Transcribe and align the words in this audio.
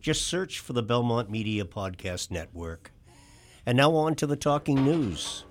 Just 0.00 0.26
search 0.26 0.60
for 0.60 0.72
the 0.72 0.82
Belmont 0.82 1.28
Media 1.28 1.66
Podcast 1.66 2.30
Network. 2.30 2.90
And 3.66 3.76
now 3.76 3.94
on 3.96 4.14
to 4.14 4.26
the 4.26 4.34
talking 4.34 4.82
news. 4.82 5.44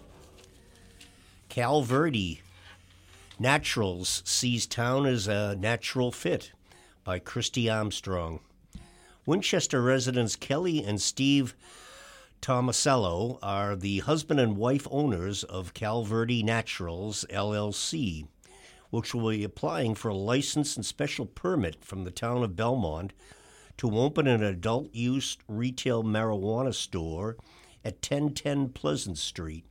Cal 1.49 1.83
Verde 1.83 2.41
Naturals 3.37 4.23
sees 4.25 4.65
town 4.65 5.05
as 5.05 5.27
a 5.27 5.55
natural 5.55 6.11
fit 6.11 6.51
by 7.03 7.19
Christy 7.19 7.69
Armstrong. 7.69 8.39
Winchester 9.23 9.83
residents 9.83 10.35
Kelly 10.35 10.83
and 10.83 10.99
Steve 10.99 11.55
Tomasello 12.41 13.37
are 13.43 13.75
the 13.75 13.99
husband 13.99 14.39
and 14.39 14.57
wife 14.57 14.87
owners 14.89 15.43
of 15.43 15.75
Cal 15.75 16.03
Verde 16.03 16.41
Naturals 16.41 17.23
LLC, 17.29 18.27
which 18.89 19.13
will 19.13 19.29
be 19.29 19.43
applying 19.43 19.93
for 19.93 20.09
a 20.09 20.15
license 20.15 20.75
and 20.75 20.83
special 20.83 21.27
permit 21.27 21.85
from 21.85 22.03
the 22.03 22.11
town 22.11 22.41
of 22.41 22.55
Belmont 22.55 23.13
to 23.79 23.97
open 23.97 24.27
an 24.27 24.43
adult 24.43 24.93
use 24.93 25.37
retail 25.47 26.03
marijuana 26.03 26.73
store 26.73 27.37
at 27.85 27.93
1010 27.93 28.67
Pleasant 28.69 29.17
Street. 29.17 29.65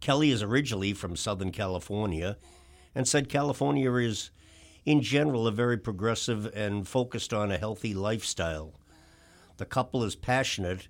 Kelly 0.00 0.30
is 0.30 0.42
originally 0.42 0.92
from 0.92 1.16
Southern 1.16 1.52
California 1.52 2.36
and 2.94 3.08
said 3.08 3.30
California 3.30 3.90
is, 3.94 4.30
in 4.84 5.00
general, 5.00 5.46
a 5.46 5.52
very 5.52 5.78
progressive 5.78 6.52
and 6.54 6.86
focused 6.86 7.32
on 7.32 7.50
a 7.50 7.56
healthy 7.56 7.94
lifestyle. 7.94 8.74
The 9.56 9.64
couple 9.64 10.04
is 10.04 10.14
passionate 10.14 10.88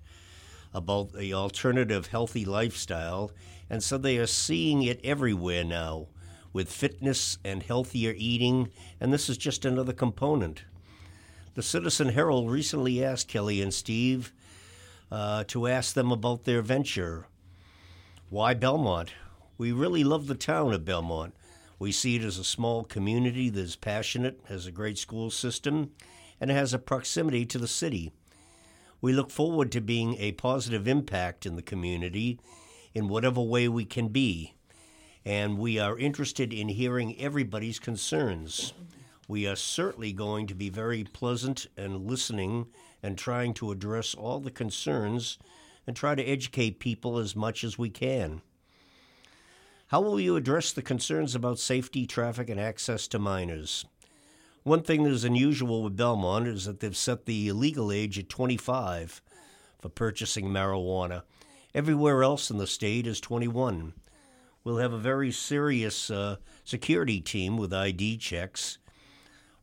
about 0.73 1.13
the 1.13 1.33
alternative 1.33 2.07
healthy 2.07 2.43
lifestyle, 2.43 3.31
and 3.69 3.81
so 3.81 3.97
they 3.97 4.17
are 4.17 4.27
seeing 4.27 4.83
it 4.83 4.99
everywhere 5.05 5.63
now 5.63 6.07
with 6.51 6.69
fitness 6.69 7.37
and 7.45 7.63
healthier 7.63 8.13
eating, 8.17 8.71
and 8.99 9.13
this 9.13 9.29
is 9.29 9.37
just 9.37 9.63
another 9.63 9.93
component. 9.93 10.65
The 11.53 11.63
Citizen 11.63 12.09
Herald 12.09 12.49
recently 12.49 13.03
asked 13.03 13.27
Kelly 13.27 13.61
and 13.61 13.73
Steve 13.73 14.31
uh, 15.11 15.43
to 15.45 15.67
ask 15.67 15.93
them 15.93 16.09
about 16.09 16.45
their 16.45 16.61
venture. 16.61 17.27
Why 18.29 18.53
Belmont? 18.53 19.13
We 19.57 19.73
really 19.73 20.05
love 20.05 20.27
the 20.27 20.35
town 20.35 20.71
of 20.71 20.85
Belmont. 20.85 21.35
We 21.77 21.91
see 21.91 22.15
it 22.15 22.23
as 22.23 22.37
a 22.37 22.45
small 22.45 22.85
community 22.85 23.49
that 23.49 23.59
is 23.59 23.75
passionate, 23.75 24.39
has 24.45 24.65
a 24.65 24.71
great 24.71 24.97
school 24.97 25.29
system, 25.29 25.91
and 26.39 26.49
has 26.49 26.73
a 26.73 26.79
proximity 26.79 27.45
to 27.47 27.57
the 27.57 27.67
city. 27.67 28.13
We 29.01 29.11
look 29.11 29.29
forward 29.29 29.73
to 29.73 29.81
being 29.81 30.15
a 30.19 30.31
positive 30.31 30.87
impact 30.87 31.45
in 31.45 31.57
the 31.57 31.61
community 31.61 32.39
in 32.93 33.09
whatever 33.09 33.41
way 33.41 33.67
we 33.67 33.83
can 33.83 34.07
be, 34.07 34.53
and 35.25 35.57
we 35.57 35.77
are 35.79 35.99
interested 35.99 36.53
in 36.53 36.69
hearing 36.69 37.19
everybody's 37.19 37.77
concerns. 37.77 38.73
We 39.31 39.47
are 39.47 39.55
certainly 39.55 40.11
going 40.11 40.47
to 40.47 40.53
be 40.53 40.67
very 40.67 41.05
pleasant 41.05 41.67
and 41.77 42.05
listening 42.05 42.67
and 43.01 43.17
trying 43.17 43.53
to 43.53 43.71
address 43.71 44.13
all 44.13 44.41
the 44.41 44.51
concerns 44.51 45.39
and 45.87 45.95
try 45.95 46.15
to 46.15 46.21
educate 46.21 46.81
people 46.81 47.17
as 47.17 47.33
much 47.33 47.63
as 47.63 47.77
we 47.77 47.89
can. 47.89 48.41
How 49.87 50.01
will 50.01 50.19
you 50.19 50.35
address 50.35 50.73
the 50.73 50.81
concerns 50.81 51.33
about 51.33 51.59
safety, 51.59 52.05
traffic, 52.05 52.49
and 52.49 52.59
access 52.59 53.07
to 53.07 53.19
minors? 53.19 53.85
One 54.63 54.83
thing 54.83 55.03
that 55.03 55.11
is 55.11 55.23
unusual 55.23 55.81
with 55.81 55.95
Belmont 55.95 56.45
is 56.45 56.65
that 56.65 56.81
they've 56.81 56.97
set 56.97 57.25
the 57.25 57.53
legal 57.53 57.89
age 57.89 58.19
at 58.19 58.27
25 58.27 59.21
for 59.79 59.87
purchasing 59.87 60.47
marijuana. 60.47 61.23
Everywhere 61.73 62.21
else 62.21 62.51
in 62.51 62.57
the 62.57 62.67
state 62.67 63.07
is 63.07 63.21
21. 63.21 63.93
We'll 64.65 64.79
have 64.79 64.91
a 64.91 64.97
very 64.97 65.31
serious 65.31 66.11
uh, 66.11 66.35
security 66.65 67.21
team 67.21 67.55
with 67.55 67.71
ID 67.71 68.17
checks. 68.17 68.77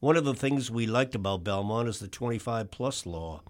One 0.00 0.16
of 0.16 0.24
the 0.24 0.34
things 0.34 0.70
we 0.70 0.86
liked 0.86 1.16
about 1.16 1.42
Belmont 1.42 1.88
is 1.88 1.98
the 1.98 2.06
25 2.06 2.70
plus 2.70 3.04
law. 3.04 3.42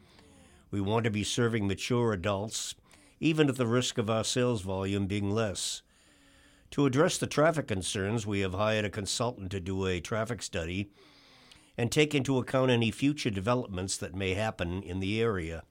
We 0.70 0.80
want 0.80 1.04
to 1.04 1.10
be 1.10 1.22
serving 1.22 1.66
mature 1.66 2.14
adults, 2.14 2.74
even 3.20 3.50
at 3.50 3.56
the 3.56 3.66
risk 3.66 3.98
of 3.98 4.08
our 4.08 4.24
sales 4.24 4.62
volume 4.62 5.06
being 5.06 5.30
less. 5.30 5.82
To 6.70 6.86
address 6.86 7.18
the 7.18 7.26
traffic 7.26 7.68
concerns, 7.68 8.26
we 8.26 8.40
have 8.40 8.54
hired 8.54 8.86
a 8.86 8.90
consultant 8.90 9.50
to 9.50 9.60
do 9.60 9.84
a 9.84 10.00
traffic 10.00 10.42
study 10.42 10.90
and 11.76 11.92
take 11.92 12.14
into 12.14 12.38
account 12.38 12.70
any 12.70 12.90
future 12.90 13.30
developments 13.30 13.98
that 13.98 14.14
may 14.14 14.32
happen 14.32 14.82
in 14.82 15.00
the 15.00 15.20
area. 15.20 15.64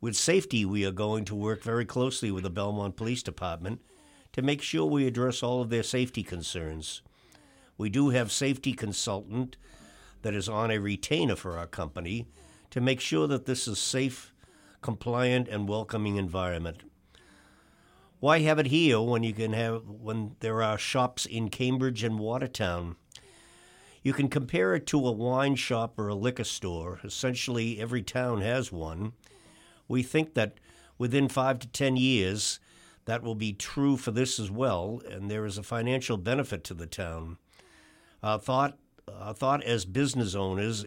With 0.00 0.16
safety, 0.16 0.64
we 0.64 0.84
are 0.84 0.90
going 0.90 1.24
to 1.26 1.34
work 1.36 1.62
very 1.62 1.84
closely 1.84 2.32
with 2.32 2.42
the 2.42 2.50
Belmont 2.50 2.96
Police 2.96 3.22
Department 3.22 3.80
to 4.32 4.42
make 4.42 4.62
sure 4.62 4.84
we 4.84 5.06
address 5.06 5.44
all 5.44 5.62
of 5.62 5.70
their 5.70 5.84
safety 5.84 6.24
concerns. 6.24 7.02
We 7.76 7.90
do 7.90 8.10
have 8.10 8.30
safety 8.30 8.72
consultant 8.72 9.56
that 10.22 10.34
is 10.34 10.48
on 10.48 10.70
a 10.70 10.78
retainer 10.78 11.36
for 11.36 11.58
our 11.58 11.66
company 11.66 12.26
to 12.70 12.80
make 12.80 13.00
sure 13.00 13.26
that 13.26 13.46
this 13.46 13.68
is 13.68 13.78
safe, 13.78 14.32
compliant, 14.80 15.48
and 15.48 15.68
welcoming 15.68 16.16
environment. 16.16 16.82
Why 18.20 18.40
have 18.40 18.58
it 18.58 18.66
here 18.66 19.00
when 19.00 19.22
you 19.22 19.34
can 19.34 19.52
have 19.52 19.82
when 19.86 20.36
there 20.40 20.62
are 20.62 20.78
shops 20.78 21.26
in 21.26 21.50
Cambridge 21.50 22.02
and 22.02 22.18
Watertown? 22.18 22.96
You 24.02 24.12
can 24.12 24.28
compare 24.28 24.74
it 24.74 24.86
to 24.88 25.06
a 25.06 25.12
wine 25.12 25.56
shop 25.56 25.98
or 25.98 26.08
a 26.08 26.14
liquor 26.14 26.44
store. 26.44 27.00
Essentially, 27.04 27.80
every 27.80 28.02
town 28.02 28.40
has 28.40 28.72
one. 28.72 29.12
We 29.88 30.02
think 30.02 30.34
that 30.34 30.54
within 30.96 31.28
five 31.28 31.58
to 31.60 31.68
ten 31.68 31.96
years, 31.96 32.60
that 33.04 33.22
will 33.22 33.34
be 33.34 33.52
true 33.52 33.96
for 33.96 34.10
this 34.10 34.38
as 34.38 34.50
well, 34.50 35.02
and 35.10 35.30
there 35.30 35.44
is 35.44 35.58
a 35.58 35.62
financial 35.62 36.16
benefit 36.16 36.64
to 36.64 36.74
the 36.74 36.86
town. 36.86 37.38
Thought, 38.24 38.78
thought 39.34 39.62
as 39.62 39.84
business 39.84 40.34
owners 40.34 40.86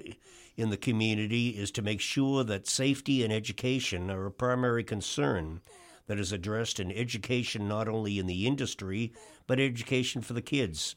in 0.55 0.71
the 0.71 0.77
community 0.77 1.49
is 1.49 1.69
to 1.71 1.83
make 1.83 2.01
sure 2.01 2.43
that 2.43 2.67
safety 2.67 3.23
and 3.23 3.31
education 3.31 4.09
are 4.09 4.25
a 4.25 4.31
primary 4.31 4.83
concern 4.83 5.61
that 6.07 6.19
is 6.19 6.31
addressed 6.31 6.79
in 6.79 6.91
education 6.91 7.67
not 7.67 7.87
only 7.87 8.17
in 8.17 8.25
the 8.25 8.47
industry, 8.47 9.13
but 9.45 9.59
education 9.59 10.23
for 10.23 10.33
the 10.33 10.41
kids. 10.41 10.95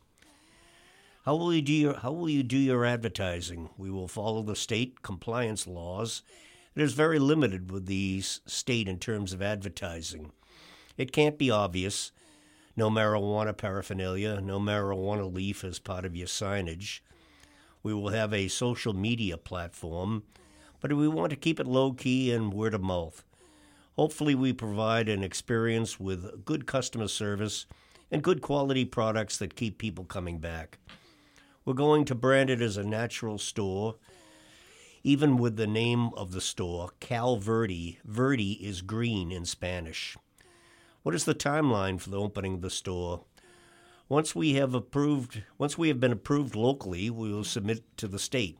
How 1.26 1.36
will 1.36 1.52
you 1.52 1.60
do 1.60 1.74
your 1.74 1.94
How 1.98 2.12
will 2.12 2.30
you 2.30 2.42
do 2.42 2.56
your 2.56 2.86
advertising? 2.86 3.68
We 3.76 3.90
will 3.90 4.08
follow 4.08 4.42
the 4.42 4.56
state 4.56 5.02
compliance 5.02 5.66
laws. 5.66 6.22
It 6.74 6.80
is 6.80 6.94
very 6.94 7.18
limited 7.18 7.70
with 7.70 7.84
the 7.84 8.22
state 8.22 8.88
in 8.88 8.98
terms 8.98 9.34
of 9.34 9.42
advertising. 9.42 10.32
It 10.96 11.12
can't 11.12 11.36
be 11.36 11.50
obvious. 11.50 12.12
No 12.76 12.88
marijuana 12.88 13.56
paraphernalia, 13.56 14.40
no 14.40 14.60
marijuana 14.60 15.32
leaf 15.32 15.64
as 15.64 15.78
part 15.78 16.04
of 16.04 16.16
your 16.16 16.28
signage. 16.28 17.00
We 17.82 17.92
will 17.92 18.10
have 18.10 18.32
a 18.32 18.48
social 18.48 18.92
media 18.92 19.36
platform, 19.36 20.22
but 20.80 20.92
we 20.92 21.08
want 21.08 21.30
to 21.30 21.36
keep 21.36 21.58
it 21.58 21.66
low 21.66 21.92
key 21.92 22.32
and 22.32 22.52
word 22.52 22.74
of 22.74 22.82
mouth. 22.82 23.24
Hopefully, 23.96 24.34
we 24.34 24.52
provide 24.52 25.08
an 25.08 25.22
experience 25.24 25.98
with 25.98 26.44
good 26.44 26.66
customer 26.66 27.08
service 27.08 27.66
and 28.10 28.22
good 28.22 28.40
quality 28.40 28.84
products 28.84 29.36
that 29.38 29.56
keep 29.56 29.78
people 29.78 30.04
coming 30.04 30.38
back. 30.38 30.78
We're 31.64 31.74
going 31.74 32.04
to 32.06 32.14
brand 32.14 32.50
it 32.50 32.62
as 32.62 32.76
a 32.76 32.84
natural 32.84 33.38
store. 33.38 33.96
Even 35.02 35.36
with 35.36 35.56
the 35.56 35.66
name 35.66 36.10
of 36.14 36.32
the 36.32 36.40
store, 36.40 36.90
Cal 37.00 37.36
Verde, 37.36 37.98
Verde 38.04 38.52
is 38.52 38.82
green 38.82 39.30
in 39.30 39.44
Spanish. 39.44 40.16
What 41.02 41.14
is 41.14 41.24
the 41.24 41.34
timeline 41.34 41.98
for 41.98 42.10
the 42.10 42.20
opening 42.20 42.54
of 42.54 42.60
the 42.60 42.68
store? 42.68 43.24
Once 44.06 44.34
we 44.34 44.54
have 44.54 44.74
approved, 44.74 45.42
once 45.56 45.78
we 45.78 45.88
have 45.88 45.98
been 45.98 46.12
approved 46.12 46.54
locally, 46.54 47.08
we 47.08 47.32
will 47.32 47.42
submit 47.42 47.96
to 47.96 48.06
the 48.06 48.18
state. 48.18 48.58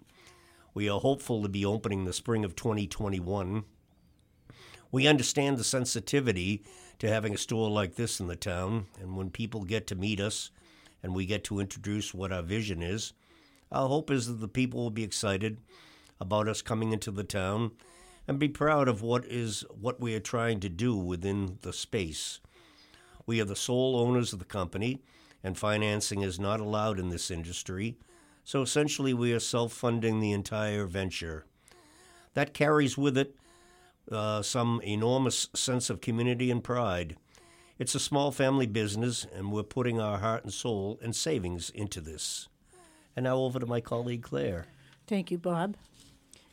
We 0.73 0.89
are 0.89 1.01
hopeful 1.01 1.43
to 1.43 1.51
be 1.51 1.67
opening 1.67 2.07
the 2.07 2.15
spring 2.15 2.43
of 2.47 2.57
2021. 2.57 3.65
We 4.91 5.07
understand 5.07 5.59
the 5.59 5.65
sensitivity 5.65 6.65
to 6.99 7.11
having 7.11 7.35
a 7.35 7.39
store 7.39 7.69
like 7.69 7.97
this 7.97 8.21
in 8.21 8.29
the 8.29 8.37
town, 8.37 8.87
and 8.99 9.19
when 9.19 9.29
people 9.29 9.65
get 9.65 9.87
to 9.89 9.95
meet 9.95 10.19
us, 10.19 10.51
and 11.03 11.15
we 11.15 11.27
get 11.27 11.45
to 11.45 11.61
introduce 11.61 12.15
what 12.15 12.33
our 12.33 12.43
vision 12.43 12.83
is. 12.83 13.13
Our 13.71 13.89
hope 13.89 14.11
is 14.11 14.29
that 14.29 14.41
the 14.41 14.49
people 14.49 14.81
will 14.81 14.91
be 14.91 15.05
excited 15.05 15.59
about 16.19 16.49
us 16.49 16.63
coming 16.63 16.93
into 16.93 17.11
the 17.11 17.25
town 17.25 17.73
and 18.31 18.39
be 18.39 18.49
proud 18.49 18.87
of 18.87 19.03
what 19.03 19.25
is 19.27 19.65
what 19.71 20.01
we 20.01 20.15
are 20.15 20.21
trying 20.21 20.61
to 20.61 20.69
do 20.69 20.95
within 20.95 21.59
the 21.63 21.73
space. 21.73 22.39
We 23.27 23.41
are 23.41 23.45
the 23.45 23.57
sole 23.57 23.97
owners 23.97 24.33
of 24.33 24.39
the 24.39 24.45
company, 24.45 25.03
and 25.43 25.59
financing 25.59 26.23
is 26.23 26.39
not 26.39 26.61
allowed 26.61 27.01
in 27.01 27.09
this 27.09 27.29
industry, 27.29 27.97
so 28.45 28.63
essentially 28.63 29.13
we 29.13 29.33
are 29.33 29.41
self 29.41 29.73
funding 29.73 30.21
the 30.21 30.31
entire 30.31 30.87
venture. 30.87 31.45
That 32.35 32.55
carries 32.55 32.97
with 32.97 33.19
it 33.19 33.35
uh, 34.13 34.43
some 34.43 34.81
enormous 34.85 35.49
sense 35.57 35.91
of 35.91 36.01
community 36.01 36.53
and 36.53 36.63
pride. 36.63 37.17
It's 37.81 37.97
a 37.97 38.01
small 38.01 38.31
family 38.31 38.69
business, 38.69 39.27
and 39.35 39.51
we're 39.51 39.65
putting 39.65 40.01
our 40.01 40.19
heart 40.19 40.45
and 40.45 40.53
soul 40.53 41.01
and 41.03 41.17
savings 41.17 41.71
into 41.71 42.01
this. 42.01 42.49
And 43.17 43.25
now 43.25 43.39
over 43.39 43.59
to 43.59 43.67
my 43.67 43.81
colleague 43.81 44.23
Claire. 44.23 44.67
Thank 45.09 45.33
you, 45.33 45.39
Bob. 45.39 45.75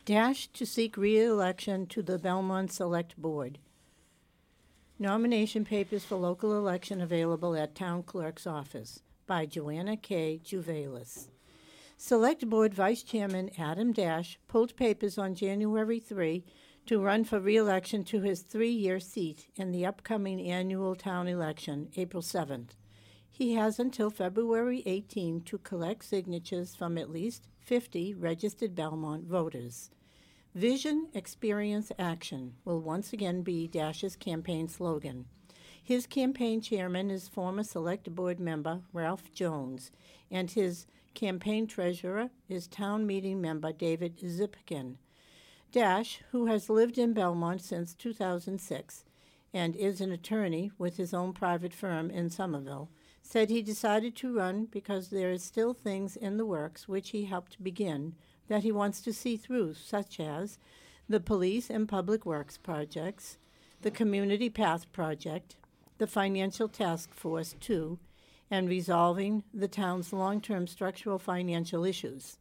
Dash 0.07 0.47
to 0.53 0.65
seek 0.65 0.95
re-election 0.95 1.85
to 1.87 2.01
the 2.01 2.17
Belmont 2.17 2.71
Select 2.71 3.17
Board. 3.21 3.59
Nomination 4.97 5.65
papers 5.65 6.05
for 6.05 6.15
local 6.15 6.57
election 6.57 7.01
available 7.01 7.57
at 7.57 7.75
Town 7.75 8.03
Clerk's 8.03 8.47
office 8.47 9.01
by 9.25 9.45
Joanna 9.45 9.97
K. 9.97 10.39
Juvelis. 10.41 11.27
Select 11.97 12.49
Board 12.49 12.73
Vice 12.73 13.03
Chairman 13.03 13.49
Adam 13.57 13.91
Dash 13.91 14.39
pulled 14.47 14.77
papers 14.77 15.17
on 15.17 15.35
January 15.35 15.99
3 15.99 16.45
to 16.85 17.01
run 17.01 17.25
for 17.25 17.41
re-election 17.41 18.05
to 18.05 18.21
his 18.21 18.43
three-year 18.43 19.01
seat 19.01 19.47
in 19.57 19.73
the 19.73 19.85
upcoming 19.85 20.39
annual 20.39 20.95
town 20.95 21.27
election, 21.27 21.89
April 21.97 22.23
7th. 22.23 22.77
He 23.37 23.53
has 23.53 23.77
until 23.77 24.09
February 24.09 24.81
18 24.87 25.41
to 25.41 25.59
collect 25.59 26.03
signatures 26.03 26.73
from 26.73 26.97
at 26.97 27.11
least 27.11 27.47
50 27.59 28.15
registered 28.15 28.73
Belmont 28.73 29.25
voters. 29.25 29.91
Vision, 30.55 31.09
Experience, 31.13 31.91
Action 31.99 32.55
will 32.65 32.81
once 32.81 33.13
again 33.13 33.43
be 33.43 33.67
Dash's 33.67 34.15
campaign 34.15 34.67
slogan. 34.67 35.25
His 35.83 36.07
campaign 36.07 36.61
chairman 36.61 37.11
is 37.11 37.27
former 37.27 37.61
Select 37.61 38.09
Board 38.15 38.39
member 38.39 38.81
Ralph 38.91 39.31
Jones, 39.31 39.91
and 40.31 40.49
his 40.49 40.87
campaign 41.13 41.67
treasurer 41.67 42.31
is 42.49 42.67
town 42.67 43.05
meeting 43.05 43.39
member 43.39 43.71
David 43.71 44.17
Zipkin. 44.17 44.95
Dash, 45.71 46.23
who 46.31 46.47
has 46.47 46.71
lived 46.71 46.97
in 46.97 47.13
Belmont 47.13 47.61
since 47.61 47.93
2006 47.93 49.05
and 49.53 49.75
is 49.75 50.01
an 50.01 50.11
attorney 50.11 50.71
with 50.79 50.97
his 50.97 51.13
own 51.13 51.33
private 51.33 51.75
firm 51.75 52.09
in 52.09 52.31
Somerville, 52.31 52.89
said 53.29 53.49
he 53.49 53.61
decided 53.61 54.15
to 54.15 54.33
run 54.33 54.63
because 54.71 55.09
there 55.09 55.31
is 55.31 55.43
still 55.43 55.73
things 55.73 56.15
in 56.15 56.37
the 56.37 56.45
works 56.45 56.87
which 56.87 57.09
he 57.09 57.25
helped 57.25 57.61
begin 57.61 58.15
that 58.47 58.63
he 58.63 58.71
wants 58.71 59.01
to 59.01 59.11
see 59.11 59.35
through, 59.35 59.73
such 59.73 60.17
as 60.17 60.57
the 61.09 61.19
police 61.19 61.69
and 61.69 61.89
public 61.89 62.25
works 62.25 62.57
projects, 62.57 63.37
the 63.81 63.91
community 63.91 64.49
path 64.49 64.89
project, 64.93 65.57
the 65.97 66.07
financial 66.07 66.69
task 66.69 67.13
force 67.13 67.53
2, 67.59 67.99
and 68.49 68.69
resolving 68.69 69.43
the 69.53 69.67
town's 69.67 70.13
long-term 70.13 70.65
structural 70.65 71.19
financial 71.19 71.83
issues. 71.83 72.37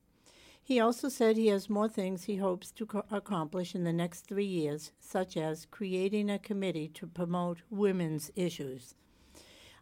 He 0.63 0.79
also 0.79 1.09
said 1.09 1.37
he 1.37 1.49
has 1.49 1.69
more 1.69 1.89
things 1.89 2.25
he 2.25 2.37
hopes 2.37 2.71
to 2.71 2.87
co- 2.87 3.03
accomplish 3.11 3.75
in 3.75 3.83
the 3.83 3.93
next 3.93 4.21
three 4.21 4.47
years, 4.47 4.93
such 5.01 5.37
as 5.37 5.67
creating 5.69 6.31
a 6.31 6.39
committee 6.39 6.87
to 6.95 7.09
promote 7.09 7.63
women's 7.71 8.31
issues. 8.37 8.95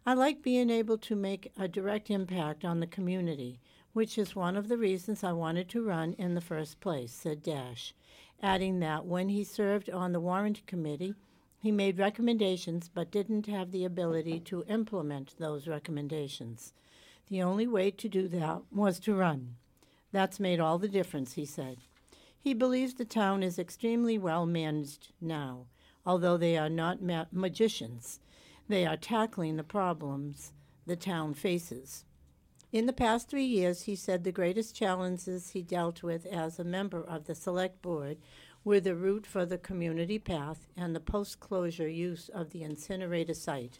I 0.07 0.13
like 0.13 0.43
being 0.43 0.69
able 0.69 0.99
to 0.99 1.15
make 1.15 1.51
a 1.57 1.67
direct 1.67 2.11
impact 2.11 2.63
on 2.63 2.79
the 2.79 2.85
community, 2.85 3.59
which 3.93 4.19
is 4.19 4.35
one 4.35 4.55
of 4.55 4.67
the 4.67 4.77
reasons 4.77 5.23
I 5.23 5.31
wanted 5.31 5.67
to 5.69 5.81
run 5.81 6.13
in 6.19 6.35
the 6.35 6.41
first 6.41 6.79
place, 6.79 7.11
said 7.11 7.41
Dash, 7.41 7.95
adding 8.39 8.79
that 8.81 9.07
when 9.07 9.29
he 9.29 9.43
served 9.43 9.89
on 9.89 10.11
the 10.11 10.19
Warrant 10.19 10.63
Committee, 10.67 11.15
he 11.57 11.71
made 11.71 11.97
recommendations 11.97 12.87
but 12.87 13.09
didn't 13.09 13.47
have 13.47 13.71
the 13.71 13.83
ability 13.83 14.39
to 14.41 14.63
implement 14.69 15.33
those 15.39 15.67
recommendations. 15.67 16.73
The 17.27 17.41
only 17.41 17.65
way 17.65 17.89
to 17.89 18.07
do 18.07 18.27
that 18.27 18.61
was 18.71 18.99
to 18.99 19.15
run. 19.15 19.55
That's 20.11 20.39
made 20.39 20.59
all 20.59 20.77
the 20.77 20.87
difference, 20.87 21.33
he 21.33 21.45
said. 21.45 21.77
He 22.39 22.53
believes 22.53 22.93
the 22.93 23.05
town 23.05 23.41
is 23.41 23.57
extremely 23.57 24.19
well 24.19 24.45
managed 24.45 25.13
now, 25.19 25.65
although 26.05 26.37
they 26.37 26.59
are 26.59 26.69
not 26.69 27.01
ma- 27.01 27.25
magicians. 27.31 28.19
They 28.67 28.85
are 28.85 28.97
tackling 28.97 29.57
the 29.57 29.63
problems 29.63 30.51
the 30.85 30.95
town 30.95 31.33
faces. 31.33 32.05
In 32.71 32.87
the 32.87 32.93
past 32.93 33.29
three 33.29 33.45
years, 33.45 33.83
he 33.83 33.95
said 33.95 34.23
the 34.23 34.31
greatest 34.31 34.75
challenges 34.75 35.49
he 35.49 35.61
dealt 35.61 36.03
with 36.03 36.25
as 36.25 36.59
a 36.59 36.63
member 36.63 37.01
of 37.01 37.25
the 37.25 37.35
Select 37.35 37.81
Board 37.81 38.17
were 38.63 38.79
the 38.79 38.95
route 38.95 39.25
for 39.25 39.45
the 39.45 39.57
community 39.57 40.19
path 40.19 40.67
and 40.75 40.95
the 40.95 40.99
post 40.99 41.39
closure 41.39 41.87
use 41.87 42.29
of 42.29 42.49
the 42.49 42.63
incinerator 42.63 43.33
site. 43.33 43.79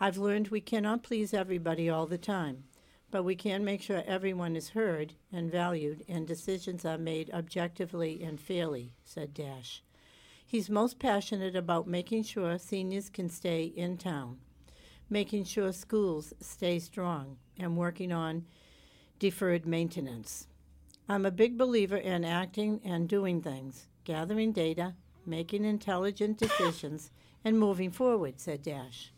I've 0.00 0.16
learned 0.16 0.48
we 0.48 0.60
cannot 0.60 1.02
please 1.02 1.34
everybody 1.34 1.90
all 1.90 2.06
the 2.06 2.18
time, 2.18 2.64
but 3.10 3.24
we 3.24 3.34
can 3.34 3.64
make 3.64 3.82
sure 3.82 4.04
everyone 4.06 4.54
is 4.54 4.70
heard 4.70 5.14
and 5.32 5.50
valued 5.50 6.04
and 6.08 6.26
decisions 6.26 6.84
are 6.84 6.98
made 6.98 7.30
objectively 7.32 8.22
and 8.22 8.40
fairly, 8.40 8.94
said 9.04 9.34
Dash. 9.34 9.82
He's 10.48 10.70
most 10.70 10.98
passionate 10.98 11.54
about 11.54 11.86
making 11.86 12.22
sure 12.22 12.56
seniors 12.56 13.10
can 13.10 13.28
stay 13.28 13.64
in 13.64 13.98
town, 13.98 14.38
making 15.10 15.44
sure 15.44 15.72
schools 15.72 16.32
stay 16.40 16.78
strong, 16.78 17.36
and 17.58 17.76
working 17.76 18.12
on 18.12 18.46
deferred 19.18 19.66
maintenance. 19.66 20.46
I'm 21.06 21.26
a 21.26 21.30
big 21.30 21.58
believer 21.58 21.98
in 21.98 22.24
acting 22.24 22.80
and 22.82 23.06
doing 23.06 23.42
things, 23.42 23.88
gathering 24.04 24.52
data, 24.52 24.94
making 25.26 25.66
intelligent 25.66 26.38
decisions, 26.38 27.10
and 27.44 27.58
moving 27.58 27.90
forward, 27.90 28.40
said 28.40 28.62
Dash. 28.62 29.12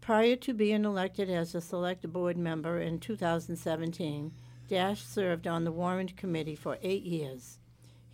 Prior 0.00 0.36
to 0.36 0.54
being 0.54 0.84
elected 0.84 1.28
as 1.28 1.56
a 1.56 1.60
select 1.60 2.08
board 2.12 2.36
member 2.36 2.80
in 2.80 3.00
2017, 3.00 4.30
Dash 4.68 5.02
served 5.02 5.48
on 5.48 5.64
the 5.64 5.72
Warrant 5.72 6.16
Committee 6.16 6.54
for 6.54 6.78
eight 6.82 7.02
years. 7.02 7.58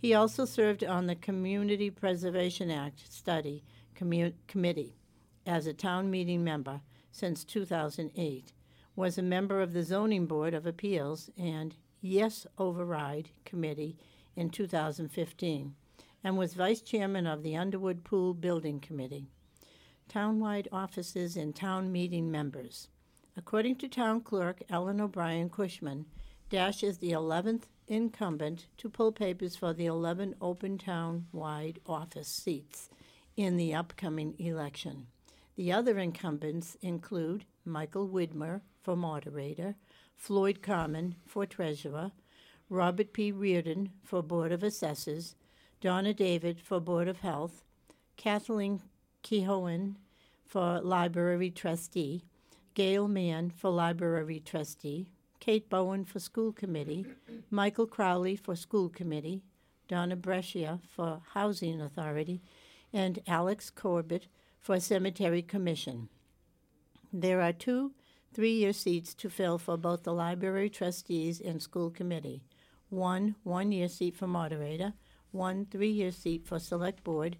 He 0.05 0.13
also 0.13 0.45
served 0.45 0.83
on 0.83 1.07
the 1.07 1.15
Community 1.15 1.89
Preservation 1.89 2.69
Act 2.69 3.11
Study 3.11 3.63
Commu- 3.95 4.35
Committee 4.45 4.99
as 5.47 5.65
a 5.65 5.73
town 5.73 6.11
meeting 6.11 6.43
member 6.43 6.81
since 7.11 7.43
2008, 7.43 8.53
was 8.95 9.17
a 9.17 9.23
member 9.23 9.61
of 9.61 9.73
the 9.73 9.81
Zoning 9.81 10.27
Board 10.27 10.53
of 10.53 10.67
Appeals 10.67 11.31
and 11.39 11.75
Yes 12.01 12.45
Override 12.59 13.31
Committee 13.45 13.97
in 14.35 14.51
2015, 14.51 15.73
and 16.23 16.37
was 16.37 16.53
vice 16.53 16.81
chairman 16.81 17.25
of 17.25 17.41
the 17.41 17.55
Underwood 17.55 18.03
Pool 18.03 18.35
Building 18.35 18.79
Committee. 18.79 19.31
Townwide 20.07 20.67
offices 20.71 21.35
and 21.35 21.55
town 21.55 21.91
meeting 21.91 22.29
members. 22.29 22.89
According 23.35 23.77
to 23.77 23.87
town 23.87 24.21
clerk 24.21 24.61
Ellen 24.69 25.01
O'Brien 25.01 25.49
Cushman, 25.49 26.05
Dash 26.51 26.83
is 26.83 26.99
the 26.99 27.09
11th 27.11 27.63
incumbent 27.87 28.67
to 28.77 28.89
pull 28.89 29.11
papers 29.11 29.55
for 29.55 29.73
the 29.73 29.85
11 29.85 30.35
open 30.41 30.77
town-wide 30.77 31.79
office 31.85 32.27
seats 32.27 32.89
in 33.37 33.57
the 33.57 33.73
upcoming 33.73 34.35
election. 34.39 35.07
The 35.55 35.71
other 35.71 35.97
incumbents 35.99 36.77
include 36.81 37.45
Michael 37.63 38.09
Widmer 38.09 38.61
for 38.81 38.95
moderator, 38.95 39.75
Floyd 40.15 40.61
Carman 40.61 41.15
for 41.25 41.45
treasurer, 41.45 42.11
Robert 42.69 43.13
P. 43.13 43.31
Reardon 43.31 43.91
for 44.03 44.23
Board 44.23 44.51
of 44.51 44.63
Assessors, 44.63 45.35
Donna 45.81 46.13
David 46.13 46.59
for 46.59 46.79
Board 46.79 47.07
of 47.07 47.19
Health, 47.19 47.63
Kathleen 48.17 48.81
Keohane 49.23 49.95
for 50.45 50.79
Library 50.81 51.51
Trustee, 51.51 52.23
Gail 52.73 53.07
Mann 53.07 53.49
for 53.49 53.69
Library 53.69 54.39
Trustee, 54.39 55.09
Kate 55.39 55.69
Bowen 55.69 56.05
for 56.05 56.19
School 56.19 56.51
Committee, 56.51 57.05
Michael 57.49 57.87
Crowley 57.87 58.35
for 58.35 58.55
School 58.55 58.89
Committee, 58.89 59.41
Donna 59.87 60.15
Brescia 60.15 60.79
for 60.87 61.21
Housing 61.33 61.81
Authority, 61.81 62.41
and 62.91 63.19
Alex 63.27 63.69
Corbett 63.69 64.27
for 64.59 64.79
Cemetery 64.79 65.41
Commission. 65.41 66.09
There 67.13 67.41
are 67.41 67.53
two 67.53 67.91
three 68.33 68.53
year 68.53 68.73
seats 68.73 69.13
to 69.13 69.29
fill 69.29 69.57
for 69.57 69.77
both 69.77 70.03
the 70.03 70.13
Library 70.13 70.69
Trustees 70.69 71.39
and 71.39 71.61
School 71.61 71.89
Committee 71.89 72.41
one 72.89 73.35
one 73.43 73.71
year 73.71 73.87
seat 73.87 74.15
for 74.15 74.27
moderator, 74.27 74.93
one 75.31 75.65
three 75.65 75.89
year 75.89 76.11
seat 76.11 76.45
for 76.45 76.59
Select 76.59 77.03
Board, 77.03 77.37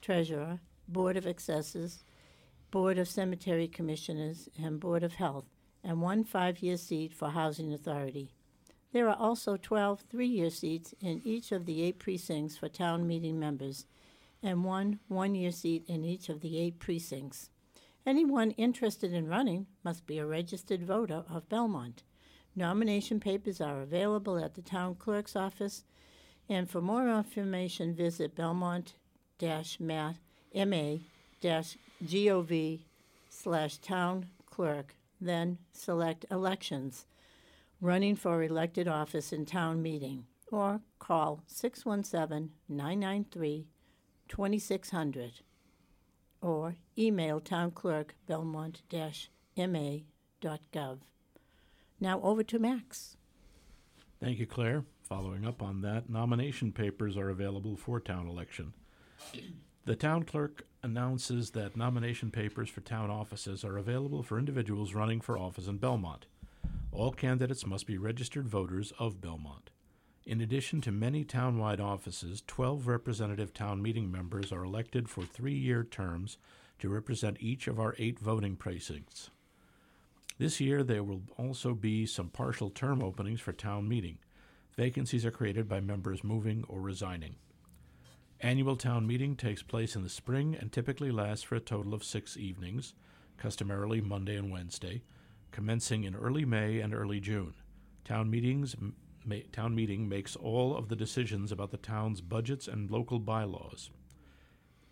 Treasurer, 0.00 0.60
Board 0.88 1.16
of 1.16 1.26
Assessors, 1.26 2.04
Board 2.70 2.98
of 2.98 3.08
Cemetery 3.08 3.68
Commissioners, 3.68 4.48
and 4.62 4.80
Board 4.80 5.02
of 5.02 5.14
Health, 5.14 5.46
and 5.82 6.00
one 6.02 6.24
five 6.24 6.60
year 6.60 6.76
seat 6.76 7.12
for 7.12 7.30
Housing 7.30 7.72
Authority. 7.72 8.30
There 8.92 9.08
are 9.08 9.16
also 9.16 9.56
12 9.56 10.04
three 10.10 10.26
year 10.26 10.50
seats 10.50 10.94
in 11.00 11.20
each 11.24 11.52
of 11.52 11.66
the 11.66 11.82
eight 11.82 11.98
precincts 11.98 12.56
for 12.56 12.68
town 12.68 13.06
meeting 13.06 13.38
members, 13.38 13.86
and 14.42 14.64
one 14.64 14.98
one 15.08 15.34
year 15.34 15.52
seat 15.52 15.84
in 15.86 16.04
each 16.04 16.28
of 16.28 16.40
the 16.40 16.58
eight 16.58 16.78
precincts. 16.78 17.50
Anyone 18.06 18.52
interested 18.52 19.12
in 19.12 19.28
running 19.28 19.66
must 19.84 20.06
be 20.06 20.18
a 20.18 20.26
registered 20.26 20.82
voter 20.82 21.24
of 21.28 21.48
Belmont. 21.48 22.02
Nomination 22.56 23.20
papers 23.20 23.60
are 23.60 23.80
available 23.80 24.42
at 24.42 24.54
the 24.54 24.62
town 24.62 24.96
clerk's 24.96 25.36
office, 25.36 25.84
and 26.48 26.68
for 26.68 26.80
more 26.80 27.08
information, 27.08 27.94
visit 27.94 28.34
belmont 28.34 28.94
ma 29.40 30.12
gov 31.42 32.80
slash 33.28 33.78
town 33.78 34.26
clerk, 34.46 34.96
then 35.20 35.58
select 35.72 36.24
elections, 36.30 37.06
running 37.80 38.16
for 38.16 38.42
elected 38.42 38.88
office 38.88 39.32
in 39.32 39.46
town 39.46 39.82
meeting, 39.82 40.26
or 40.50 40.80
call 40.98 41.42
617 41.46 42.50
993 42.68 43.66
2600 44.28 45.32
or 46.40 46.76
email 46.96 47.40
town 47.40 47.70
clerk 47.70 48.14
belmont 48.26 48.82
ma.gov. 49.56 50.98
Now 52.00 52.20
over 52.22 52.42
to 52.44 52.58
Max. 52.58 53.16
Thank 54.20 54.38
you, 54.38 54.46
Claire. 54.46 54.84
Following 55.02 55.44
up 55.44 55.62
on 55.62 55.80
that, 55.82 56.08
nomination 56.08 56.72
papers 56.72 57.16
are 57.16 57.30
available 57.30 57.76
for 57.76 58.00
town 58.00 58.28
election. 58.28 58.72
The 59.86 59.96
town 59.96 60.24
clerk 60.24 60.66
announces 60.82 61.52
that 61.52 61.76
nomination 61.76 62.30
papers 62.30 62.68
for 62.68 62.82
town 62.82 63.10
offices 63.10 63.64
are 63.64 63.78
available 63.78 64.22
for 64.22 64.38
individuals 64.38 64.94
running 64.94 65.22
for 65.22 65.38
office 65.38 65.66
in 65.66 65.78
Belmont. 65.78 66.26
All 66.92 67.12
candidates 67.12 67.66
must 67.66 67.86
be 67.86 67.96
registered 67.96 68.46
voters 68.46 68.92
of 68.98 69.22
Belmont. 69.22 69.70
In 70.26 70.42
addition 70.42 70.82
to 70.82 70.92
many 70.92 71.24
townwide 71.24 71.80
offices, 71.80 72.42
12 72.46 72.86
representative 72.86 73.54
town 73.54 73.80
meeting 73.80 74.12
members 74.12 74.52
are 74.52 74.64
elected 74.64 75.08
for 75.08 75.24
three 75.24 75.54
year 75.54 75.82
terms 75.82 76.36
to 76.78 76.90
represent 76.90 77.38
each 77.40 77.66
of 77.66 77.80
our 77.80 77.94
eight 77.98 78.18
voting 78.18 78.56
precincts. 78.56 79.30
This 80.36 80.60
year, 80.60 80.82
there 80.82 81.02
will 81.02 81.22
also 81.38 81.74
be 81.74 82.04
some 82.04 82.28
partial 82.28 82.68
term 82.68 83.02
openings 83.02 83.40
for 83.40 83.52
town 83.52 83.88
meeting. 83.88 84.18
Vacancies 84.76 85.24
are 85.24 85.30
created 85.30 85.68
by 85.68 85.80
members 85.80 86.22
moving 86.22 86.64
or 86.68 86.80
resigning. 86.80 87.36
Annual 88.42 88.76
town 88.76 89.06
meeting 89.06 89.36
takes 89.36 89.62
place 89.62 89.94
in 89.94 90.02
the 90.02 90.08
spring 90.08 90.56
and 90.58 90.72
typically 90.72 91.10
lasts 91.10 91.44
for 91.44 91.56
a 91.56 91.60
total 91.60 91.92
of 91.92 92.02
six 92.02 92.38
evenings, 92.38 92.94
customarily 93.36 94.00
Monday 94.00 94.34
and 94.34 94.50
Wednesday, 94.50 95.02
commencing 95.50 96.04
in 96.04 96.14
early 96.16 96.46
May 96.46 96.80
and 96.80 96.94
early 96.94 97.20
June. 97.20 97.52
Town 98.02 98.30
meetings 98.30 98.74
ma- 99.26 99.36
town 99.52 99.74
meeting 99.74 100.08
makes 100.08 100.36
all 100.36 100.74
of 100.74 100.88
the 100.88 100.96
decisions 100.96 101.52
about 101.52 101.70
the 101.70 101.76
town's 101.76 102.22
budgets 102.22 102.66
and 102.66 102.90
local 102.90 103.18
bylaws. 103.18 103.90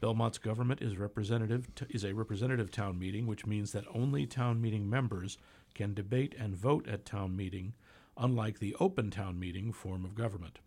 Belmont's 0.02 0.36
government 0.36 0.82
is 0.82 0.98
representative 0.98 1.74
t- 1.74 1.86
is 1.88 2.04
a 2.04 2.12
representative 2.12 2.70
town 2.70 2.98
meeting, 2.98 3.26
which 3.26 3.46
means 3.46 3.72
that 3.72 3.86
only 3.94 4.26
town 4.26 4.60
meeting 4.60 4.90
members 4.90 5.38
can 5.74 5.94
debate 5.94 6.34
and 6.38 6.54
vote 6.54 6.86
at 6.86 7.06
town 7.06 7.34
meeting, 7.34 7.72
unlike 8.18 8.58
the 8.58 8.76
open 8.78 9.10
town 9.10 9.40
meeting 9.40 9.72
form 9.72 10.04
of 10.04 10.14
government. 10.14 10.58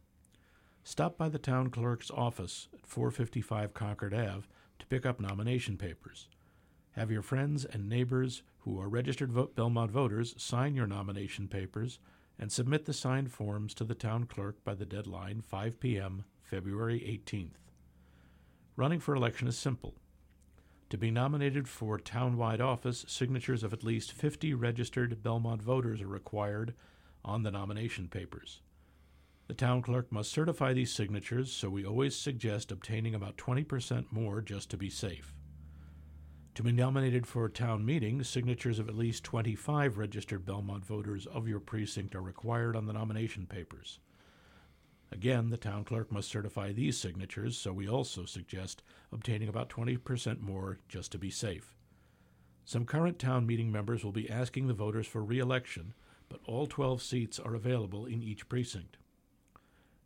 Stop 0.84 1.18
by 1.18 1.30
the 1.30 1.38
town 1.38 1.70
clerk's 1.70 2.10
office 2.10 2.68
at 2.74 2.88
455 2.88 3.74
Concord 3.74 4.14
Ave 4.14 4.48
to 4.80 4.86
pick 4.88 5.06
up 5.06 5.20
nomination 5.20 5.78
papers. 5.78 6.28
Have 6.94 7.12
your 7.12 7.22
friends 7.22 7.66
and 7.66 7.88
neighbors 7.88 8.42
who 8.60 8.80
are 8.82 8.90
registered 8.90 9.32
vote 9.32 9.56
Belmont 9.56 9.92
voters 9.92 10.34
sign 10.38 10.76
your 10.76 10.88
nomination 10.88 11.48
papers 11.48 12.00
and 12.40 12.52
submit 12.52 12.86
the 12.86 12.94
signed 12.94 13.32
forms 13.32 13.74
to 13.76 13.84
the 13.84 13.96
town 13.96 14.26
clerk 14.26 14.64
by 14.64 14.74
the 14.74 14.86
deadline 14.86 15.42
5 15.42 15.80
p.m. 15.80 16.26
February 16.42 17.00
18th. 17.00 17.52
Running 18.76 19.00
for 19.00 19.16
election 19.16 19.48
is 19.48 19.58
simple. 19.58 19.96
To 20.90 20.98
be 20.98 21.12
nominated 21.12 21.70
for 21.70 22.00
townwide 22.00 22.60
office, 22.60 23.06
signatures 23.08 23.64
of 23.64 23.72
at 23.72 23.84
least 23.84 24.12
50 24.12 24.56
registered 24.56 25.22
Belmont 25.22 25.62
voters 25.62 26.02
are 26.02 26.08
required 26.08 26.74
on 27.24 27.44
the 27.44 27.52
nomination 27.52 28.08
papers. 28.08 28.62
The 29.52 29.56
town 29.56 29.82
clerk 29.82 30.14
must 30.14 30.32
certify 30.32 30.72
these 30.72 30.94
signatures, 30.94 31.52
so 31.52 31.70
we 31.70 31.86
always 31.86 32.16
suggest 32.16 32.72
obtaining 32.72 33.14
about 33.14 33.36
20% 33.36 34.06
more 34.10 34.40
just 34.40 34.70
to 34.70 34.78
be 34.78 34.90
safe. 34.90 35.34
To 36.56 36.64
be 36.64 36.72
nominated 36.72 37.28
for 37.28 37.44
a 37.44 37.52
town 37.52 37.86
meeting, 37.86 38.24
signatures 38.24 38.80
of 38.80 38.88
at 38.88 38.96
least 38.96 39.26
25 39.26 39.98
registered 39.98 40.46
Belmont 40.46 40.86
voters 40.86 41.26
of 41.26 41.50
your 41.50 41.60
precinct 41.60 42.16
are 42.16 42.22
required 42.22 42.78
on 42.78 42.86
the 42.86 42.94
nomination 42.94 43.46
papers. 43.46 44.00
Again, 45.12 45.50
the 45.50 45.58
town 45.58 45.84
clerk 45.84 46.14
must 46.14 46.30
certify 46.30 46.72
these 46.72 46.98
signatures, 46.98 47.58
so 47.58 47.74
we 47.74 47.90
also 47.90 48.24
suggest 48.24 48.82
obtaining 49.12 49.50
about 49.50 49.68
20% 49.68 50.40
more 50.40 50.80
just 50.88 51.12
to 51.12 51.18
be 51.18 51.30
safe. 51.30 51.76
Some 52.64 52.86
current 52.86 53.20
town 53.20 53.46
meeting 53.46 53.70
members 53.70 54.06
will 54.06 54.14
be 54.14 54.30
asking 54.30 54.68
the 54.68 54.74
voters 54.74 55.08
for 55.08 55.22
re 55.22 55.40
election, 55.40 55.94
but 56.30 56.40
all 56.46 56.68
12 56.68 57.02
seats 57.02 57.38
are 57.38 57.54
available 57.54 58.06
in 58.06 58.24
each 58.24 58.48
precinct. 58.48 58.96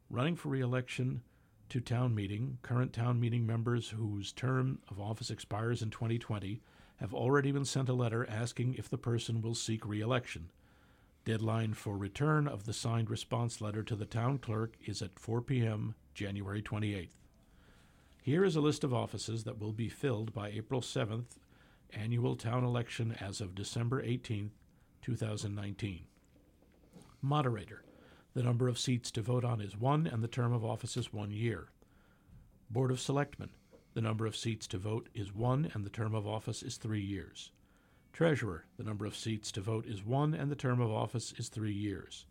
Running 0.10 0.36
for 0.36 0.50
re 0.50 0.62
election 0.62 1.22
to 1.70 1.80
town 1.80 2.14
meeting, 2.14 2.60
current 2.62 2.94
town 2.94 3.20
meeting 3.20 3.46
members 3.46 3.90
whose 3.90 4.32
term 4.32 4.80
of 4.90 5.00
office 5.00 5.32
expires 5.32 5.82
in 5.82 5.90
2020 5.90 6.62
have 6.98 7.14
already 7.14 7.52
been 7.52 7.66
sent 7.66 7.90
a 7.90 7.94
letter 7.94 8.26
asking 8.30 8.76
if 8.76 8.90
the 8.90 8.98
person 8.98 9.42
will 9.42 9.56
seek 9.56 9.86
re 9.86 10.00
election. 10.00 10.52
Deadline 11.26 11.74
for 11.74 11.98
return 11.98 12.48
of 12.48 12.66
the 12.66 12.74
signed 12.74 13.10
response 13.10 13.60
letter 13.60 13.82
to 13.82 13.96
the 13.96 14.06
town 14.06 14.38
clerk 14.38 14.76
is 14.86 15.02
at 15.02 15.18
4 15.18 15.42
p.m., 15.42 15.96
January 16.14 16.62
28th. 16.62 17.10
Here 18.22 18.46
is 18.46 18.56
a 18.56 18.62
list 18.62 18.84
of 18.84 18.94
offices 18.94 19.44
that 19.44 19.60
will 19.60 19.74
be 19.74 19.90
filled 19.90 20.34
by 20.34 20.50
April 20.50 20.82
7th, 20.82 21.38
annual 21.92 22.36
town 22.36 22.64
election 22.64 23.16
as 23.20 23.42
of 23.42 23.56
December 23.56 24.04
18th, 24.04 24.52
2019. 25.02 26.02
Moderator. 27.22 27.84
The 28.36 28.44
number 28.44 28.68
of 28.68 28.78
seats 28.78 29.12
to 29.12 29.22
vote 29.22 29.46
on 29.46 29.62
is 29.62 29.78
one, 29.78 30.06
and 30.06 30.22
the 30.22 30.28
term 30.28 30.52
of 30.52 30.66
office 30.66 30.98
is 30.98 31.14
one 31.14 31.32
year. 31.32 31.70
Board 32.70 32.92
of 32.92 33.00
Selectmen. 33.00 33.52
The 33.94 34.02
number 34.02 34.26
of 34.26 34.36
seats 34.36 34.68
to 34.68 34.78
vote 34.78 35.08
is 35.16 35.34
one, 35.34 35.72
and 35.74 35.86
the 35.86 35.90
term 35.90 36.14
of 36.14 36.28
office 36.28 36.62
is 36.62 36.76
three 36.76 37.00
years. 37.02 37.52
Treasurer. 38.12 38.66
The 38.76 38.84
number 38.84 39.06
of 39.06 39.16
seats 39.16 39.54
to 39.54 39.62
vote 39.62 39.86
is 39.86 40.06
one, 40.06 40.34
and 40.34 40.52
the 40.52 40.56
term 40.56 40.82
of 40.82 40.92
office 40.92 41.34
is 41.38 41.48
three 41.48 41.72
years. 41.72 42.26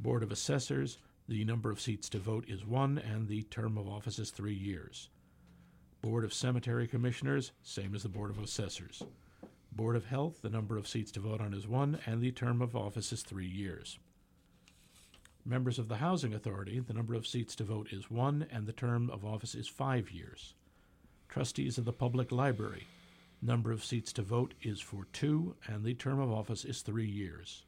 Board 0.00 0.22
of 0.22 0.32
Assessors. 0.32 0.96
The 1.28 1.44
number 1.44 1.70
of 1.70 1.82
seats 1.82 2.08
to 2.10 2.18
vote 2.18 2.46
is 2.48 2.64
one, 2.64 2.96
and 2.96 3.28
the 3.28 3.42
term 3.42 3.76
of 3.76 3.86
office 3.86 4.18
is 4.18 4.30
three 4.30 4.54
years. 4.54 5.10
Board 6.00 6.24
of 6.24 6.32
Cemetery 6.32 6.86
Commissioners, 6.86 7.52
same 7.62 7.94
as 7.94 8.04
the 8.04 8.08
Board 8.08 8.30
of 8.30 8.38
Assessors. 8.38 9.02
Board 9.70 9.96
of 9.96 10.06
Health, 10.06 10.40
the 10.40 10.48
number 10.48 10.78
of 10.78 10.88
seats 10.88 11.12
to 11.12 11.20
vote 11.20 11.42
on 11.42 11.52
is 11.52 11.68
one, 11.68 11.98
and 12.06 12.22
the 12.22 12.32
term 12.32 12.62
of 12.62 12.74
office 12.74 13.12
is 13.12 13.22
three 13.22 13.46
years. 13.46 13.98
Members 15.48 15.78
of 15.78 15.86
the 15.86 15.98
Housing 15.98 16.34
Authority, 16.34 16.80
the 16.80 16.92
number 16.92 17.14
of 17.14 17.24
seats 17.24 17.54
to 17.54 17.62
vote 17.62 17.92
is 17.92 18.10
one, 18.10 18.48
and 18.50 18.66
the 18.66 18.72
term 18.72 19.08
of 19.08 19.24
office 19.24 19.54
is 19.54 19.68
five 19.68 20.10
years. 20.10 20.54
Trustees 21.28 21.78
of 21.78 21.84
the 21.84 21.92
Public 21.92 22.32
Library, 22.32 22.88
number 23.40 23.70
of 23.70 23.84
seats 23.84 24.12
to 24.14 24.22
vote 24.22 24.54
is 24.60 24.80
for 24.80 25.06
two, 25.12 25.54
and 25.68 25.84
the 25.84 25.94
term 25.94 26.18
of 26.18 26.32
office 26.32 26.64
is 26.64 26.82
three 26.82 27.06
years. 27.06 27.62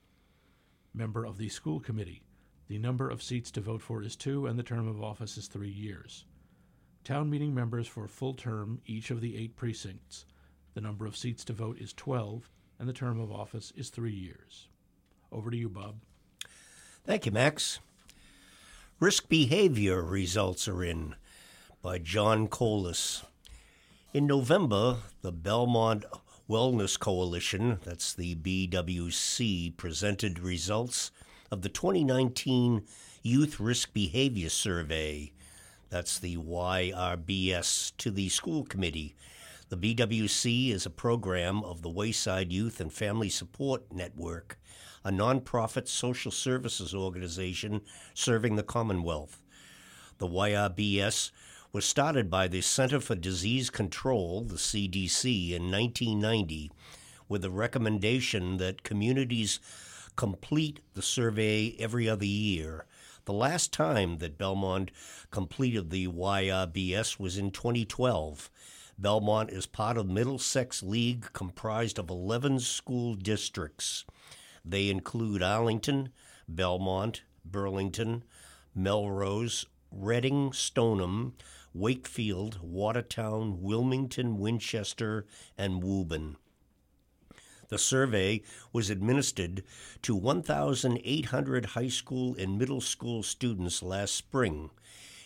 Member 0.93 1.25
of 1.25 1.39
the 1.39 1.49
School 1.49 1.79
Committee, 1.79 2.25
the 2.67 2.79
number 2.79 3.09
of 3.09 3.23
seats 3.23 3.53
to 3.53 3.61
vote 3.61 3.81
for 3.81 4.03
is 4.03 4.17
two, 4.17 4.47
and 4.47 4.59
the 4.59 4.65
term 4.65 4.89
of 4.89 5.01
office 5.01 5.37
is 5.37 5.47
three 5.47 5.71
years. 5.71 6.25
Town 7.05 7.31
meeting 7.31 7.55
members 7.55 7.87
for 7.87 8.09
full 8.09 8.35
term, 8.35 8.81
each 8.87 9.13
of 9.13 9.21
the 9.21 9.37
eight 9.37 9.55
precincts. 9.55 10.27
The 10.75 10.81
number 10.81 11.07
of 11.07 11.17
seats 11.17 11.45
to 11.45 11.53
vote 11.53 11.79
is 11.79 11.93
12, 11.93 12.51
and 12.81 12.89
the 12.89 12.93
term 12.93 13.21
of 13.21 13.31
office 13.31 13.73
is 13.77 13.89
three 13.89 14.13
years. 14.13 14.67
Over 15.31 15.53
to 15.53 15.57
you, 15.57 15.69
Bob. 15.69 16.01
Thank 17.09 17.25
you, 17.25 17.33
Max. 17.33 17.79
Risk 19.01 19.31
Behavior 19.31 20.03
results 20.03 20.69
are 20.69 20.85
in 20.85 21.15
by 21.81 21.97
John 21.97 22.49
Colas. 22.49 23.23
In 24.13 24.27
November, 24.27 24.99
the 25.23 25.33
Belmont 25.33 26.05
Wellness 26.51 27.01
Coalition, 27.01 27.81
that's 27.83 28.13
the 28.13 28.35
BWC, 28.35 29.75
presented 29.79 30.41
results 30.41 31.11
of 31.51 31.63
the 31.63 31.71
2019 31.71 32.85
Youth 33.23 33.59
Risk 33.59 33.95
Behavior 33.95 34.51
Survey, 34.51 35.33
that's 35.89 36.19
the 36.19 36.37
YRBS, 36.37 37.93
to 37.97 38.11
the 38.11 38.29
school 38.29 38.65
committee. 38.65 39.17
The 39.71 39.77
BWC 39.77 40.71
is 40.71 40.87
a 40.87 40.91
program 40.91 41.63
of 41.63 41.83
the 41.83 41.91
Wayside 41.91 42.51
Youth 42.51 42.81
and 42.81 42.91
Family 42.91 43.29
Support 43.29 43.93
Network, 43.93 44.59
a 45.05 45.11
nonprofit 45.11 45.89
social 45.89 46.33
services 46.33 46.95
organization 46.95 47.83
serving 48.15 48.57
the 48.57 48.63
Commonwealth. 48.63 49.43
The 50.17 50.27
YRBS 50.27 51.33
was 51.71 51.85
started 51.85 52.31
by 52.31 52.49
the 52.49 52.63
Center 52.63 52.99
for 52.99 53.15
Disease 53.15 53.69
Control, 53.69 54.41
the 54.41 54.55
CDC, 54.55 55.51
in 55.51 55.71
1990 55.71 56.73
with 57.29 57.45
a 57.45 57.51
recommendation 57.51 58.57
that 58.57 58.85
communities 58.85 59.61
complete 60.17 60.81
the 60.95 61.03
survey 61.03 61.77
every 61.79 62.09
other 62.09 62.25
year. 62.25 62.87
The 63.27 63.35
last 63.35 63.71
time 63.75 64.17
that 64.19 64.39
Belmont 64.39 64.91
completed 65.31 65.91
the 65.91 66.09
YRBS 66.09 67.21
was 67.21 67.37
in 67.37 67.51
2012. 67.51 68.51
Belmont 69.01 69.51
is 69.51 69.67
part 69.67 69.97
of 69.97 70.09
Middlesex 70.09 70.83
League 70.83 71.33
comprised 71.33 72.01
of 72.01 72.11
11 72.11 72.59
school 72.59 73.15
districts. 73.15 74.05
They 74.65 74.91
include 74.91 75.41
Arlington, 75.41 76.09
Belmont, 76.49 77.23
Burlington, 77.45 78.25
Melrose, 78.75 79.67
Reading, 79.93 80.53
Stoneham, 80.53 81.35
Wakefield, 81.73 82.59
Watertown, 82.61 83.63
Wilmington, 83.63 84.37
Winchester, 84.39 85.27
and 85.57 85.83
Woburn. 85.83 86.37
The 87.69 87.79
survey 87.79 88.43
was 88.73 88.91
administered 88.91 89.63
to 90.03 90.17
1,800 90.17 91.67
high 91.67 91.89
school 91.89 92.35
and 92.37 92.59
middle 92.59 92.81
school 92.81 93.23
students 93.23 93.81
last 93.81 94.15
spring. 94.15 94.71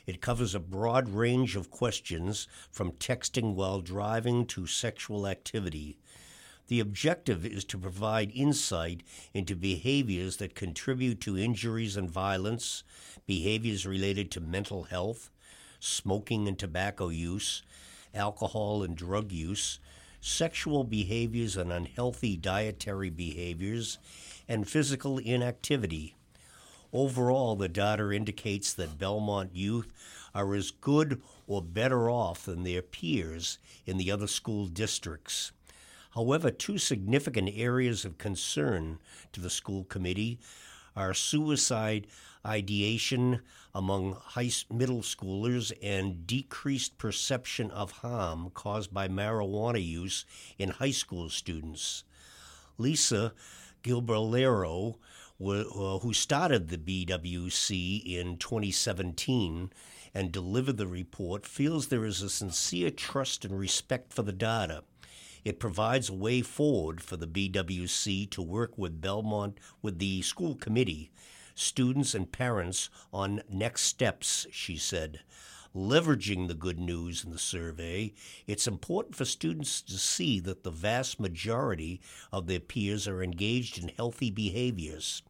It 0.07 0.21
covers 0.21 0.55
a 0.55 0.61
broad 0.61 1.09
range 1.09 1.57
of 1.57 1.71
questions 1.71 2.49
from 2.71 2.93
texting 2.93 3.55
while 3.55 3.81
driving 3.81 4.47
to 4.47 4.67
sexual 4.67 5.27
activity. 5.27 5.99
The 6.69 6.81
objective 6.81 7.45
is 7.45 7.65
to 7.67 7.79
provide 7.79 8.33
insight 8.35 9.03
into 9.35 9.55
behaviors 9.55 10.39
that 10.39 10.55
contribute 10.55 11.21
to 11.23 11.37
injuries 11.39 11.97
and 11.97 12.11
violence, 12.11 12.83
behaviors 13.27 13.87
related 13.87 14.31
to 14.33 14.41
mental 14.41 14.85
health, 14.85 15.31
smoking 15.81 16.49
and 16.49 16.59
tobacco 16.59 17.09
use, 17.09 17.63
alcohol 18.15 18.83
and 18.83 18.97
drug 18.97 19.33
use, 19.33 19.81
sexual 20.21 20.85
behaviors 20.85 21.57
and 21.57 21.73
unhealthy 21.73 22.37
dietary 22.37 23.11
behaviors, 23.11 23.99
and 24.49 24.69
physical 24.69 25.19
inactivity. 25.19 26.15
Overall, 26.93 27.57
the 27.57 27.69
data 27.69 28.11
indicates 28.11 28.75
that 28.75 28.99
Belmont 28.99 29.55
youth 29.55 29.93
are 30.35 30.55
as 30.55 30.71
good 30.71 31.23
or 31.47 31.63
better 31.63 32.11
off 32.11 32.45
than 32.45 32.65
their 32.65 32.83
peers 32.83 33.59
in 33.87 33.97
the 33.97 34.11
other 34.11 34.27
school 34.27 34.67
districts. 34.67 35.53
However, 36.11 36.51
two 36.51 36.77
significant 36.77 37.51
areas 37.55 38.05
of 38.05 38.19
concern 38.19 38.99
to 39.33 39.41
the 39.41 39.49
school 39.49 39.85
committee 39.85 40.39
are 40.95 41.15
suicide 41.15 42.07
ideation 42.45 43.41
among 43.75 44.13
high 44.13 44.51
middle 44.71 45.01
schoolers 45.01 45.73
and 45.83 46.27
decreased 46.27 46.99
perception 46.99 47.71
of 47.71 47.93
harm 47.93 48.51
caused 48.51 48.93
by 48.93 49.09
marijuana 49.09 49.83
use 49.83 50.27
in 50.59 50.69
high 50.69 50.91
school 50.91 51.31
students. 51.31 52.05
Lisa 52.77 53.33
Gibalerio, 53.83 54.97
Uh, 55.45 55.99
who 55.99 56.13
started 56.13 56.69
the 56.69 56.79
BWC 56.79 58.05
in 58.05 58.37
2017 58.37 59.73
and 60.15 60.31
delivered 60.31 60.77
the 60.77 60.87
report, 60.87 61.47
feels 61.47 61.89
there 61.89 62.05
is 62.05 62.23
a 62.23 62.31
sincere 62.31 62.91
trust 62.91 63.45
and 63.45 63.59
respect 63.59 64.13
for 64.13 64.23
the 64.23 64.33
data. 64.33 64.85
It 65.45 65.59
provides 65.59 66.09
a 66.09 66.15
way 66.15 66.43
forward 66.43 67.01
for 67.01 67.17
the 67.17 67.27
BWC 67.27 68.31
to 68.31 68.41
work 68.41 68.79
with 68.79 69.01
Belmont, 69.01 69.59
with 69.83 69.99
the 69.99 70.23
school 70.23 70.55
committee, 70.55 71.11
students, 71.57 72.15
and 72.15 72.31
parents 72.31 72.89
on 73.13 73.43
next 73.51 73.83
steps, 73.83 74.47
she 74.53 74.77
said. 74.77 75.23
Leveraging 75.75 76.47
the 76.47 76.55
good 76.55 76.79
news 76.79 77.25
in 77.25 77.33
the 77.33 77.39
survey, 77.39 78.13
it's 78.47 78.69
important 78.69 79.17
for 79.17 79.25
students 79.25 79.83
to 79.83 79.99
see 79.99 80.39
that 80.39 80.63
the 80.63 80.71
vast 80.71 81.19
majority 81.19 82.01
of 82.31 82.47
their 82.47 82.61
peers 82.61 83.09
are 83.09 83.25
engaged 83.25 83.83
in 83.83 83.89
healthy 83.89 84.31
behaviors. 84.31 85.23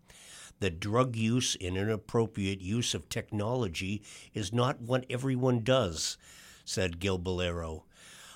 That 0.62 0.78
drug 0.78 1.16
use 1.16 1.57
and 1.61 1.76
inappropriate 1.76 2.61
use 2.61 2.95
of 2.95 3.09
technology 3.09 4.00
is 4.33 4.52
not 4.52 4.81
what 4.81 5.04
everyone 5.11 5.64
does, 5.64 6.16
said 6.64 7.00
Gibalerio. 7.00 7.83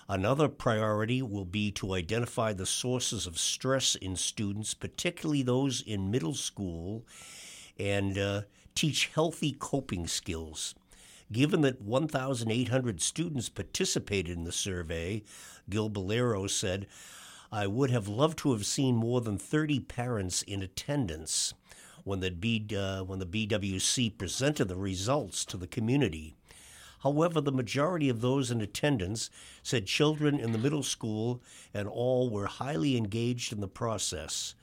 Another 0.08 0.48
priority 0.48 1.22
will 1.22 1.44
be 1.44 1.70
to 1.70 1.94
identify 1.94 2.52
the 2.52 2.66
sources 2.66 3.28
of 3.28 3.38
stress 3.38 3.94
in 3.94 4.16
students, 4.16 4.74
particularly 4.74 5.44
those 5.44 5.80
in 5.80 6.10
middle 6.10 6.34
school, 6.34 7.06
and 7.78 8.18
uh, 8.18 8.42
teach 8.74 9.06
healthy 9.14 9.52
coping 9.52 10.08
skills. 10.08 10.74
Given 11.30 11.60
that 11.60 11.80
1,800 11.80 13.00
students 13.00 13.48
participated 13.48 14.36
in 14.36 14.42
the 14.42 14.50
survey, 14.50 15.22
Gibalerio 15.70 16.50
said, 16.50 16.88
I 17.52 17.68
would 17.68 17.90
have 17.90 18.08
loved 18.08 18.38
to 18.38 18.50
have 18.50 18.66
seen 18.66 18.96
more 18.96 19.20
than 19.20 19.38
30 19.38 19.78
parents 19.78 20.42
in 20.42 20.60
attendance 20.60 21.54
when 22.06 22.20
the, 22.20 22.30
B, 22.30 22.64
uh, 22.72 23.02
when 23.02 23.18
the 23.18 23.26
BWC 23.26 24.16
presented 24.16 24.68
the 24.68 24.76
results 24.76 25.44
to 25.44 25.56
the 25.56 25.66
community. 25.66 26.36
However, 27.00 27.40
the 27.40 27.50
majority 27.50 28.08
of 28.08 28.20
those 28.20 28.52
in 28.52 28.60
attendance 28.60 29.28
said 29.60 29.86
children 29.86 30.38
in 30.38 30.52
the 30.52 30.58
middle 30.58 30.84
school 30.84 31.42
and 31.74 31.88
all 31.88 32.30
were 32.30 32.46
highly 32.46 32.96
engaged 32.96 33.52
in 33.52 33.60
the 33.60 33.66
process. 33.66 34.54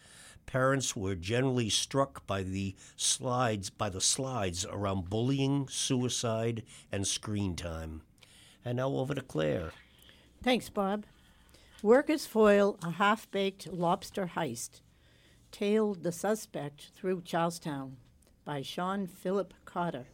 Parents 0.45 0.95
were 0.95 1.15
generally 1.15 1.69
struck 1.69 2.25
by 2.25 2.43
the 2.43 2.75
slides 2.95 3.69
by 3.69 3.89
the 3.89 4.01
slides 4.01 4.65
around 4.65 5.09
bullying, 5.09 5.67
suicide, 5.67 6.63
and 6.93 7.05
screen 7.05 7.57
time. 7.57 8.03
And 8.63 8.77
now 8.77 8.89
over 8.89 9.13
to 9.13 9.21
Claire. 9.21 9.73
Thanks, 10.41 10.69
Bob. 10.69 11.05
Workers 11.81 12.25
foil 12.25 12.79
a 12.81 12.91
half 12.91 13.29
baked 13.31 13.67
lobster 13.67 14.31
heist, 14.35 14.79
tailed 15.53 16.01
the 16.01 16.11
suspect 16.11 16.89
through 16.95 17.21
Charlestown 17.21 17.95
by 18.43 18.63
Sean 18.63 19.05
Philip 19.05 19.53
Cotter. 19.65 20.07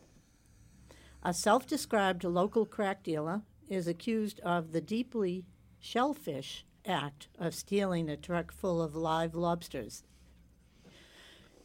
A 1.24 1.34
self 1.34 1.66
described 1.66 2.26
local 2.26 2.66
crack 2.66 3.04
dealer 3.04 3.42
is 3.70 3.88
accused 3.88 4.42
of 4.42 4.74
the 4.74 4.82
deeply 4.82 5.46
shellfish 5.80 6.66
act 6.86 7.30
of 7.40 7.56
stealing 7.56 8.10
a 8.10 8.18
truck 8.18 8.52
full 8.52 8.82
of 8.82 8.96
live 8.96 9.34
lobsters, 9.34 10.04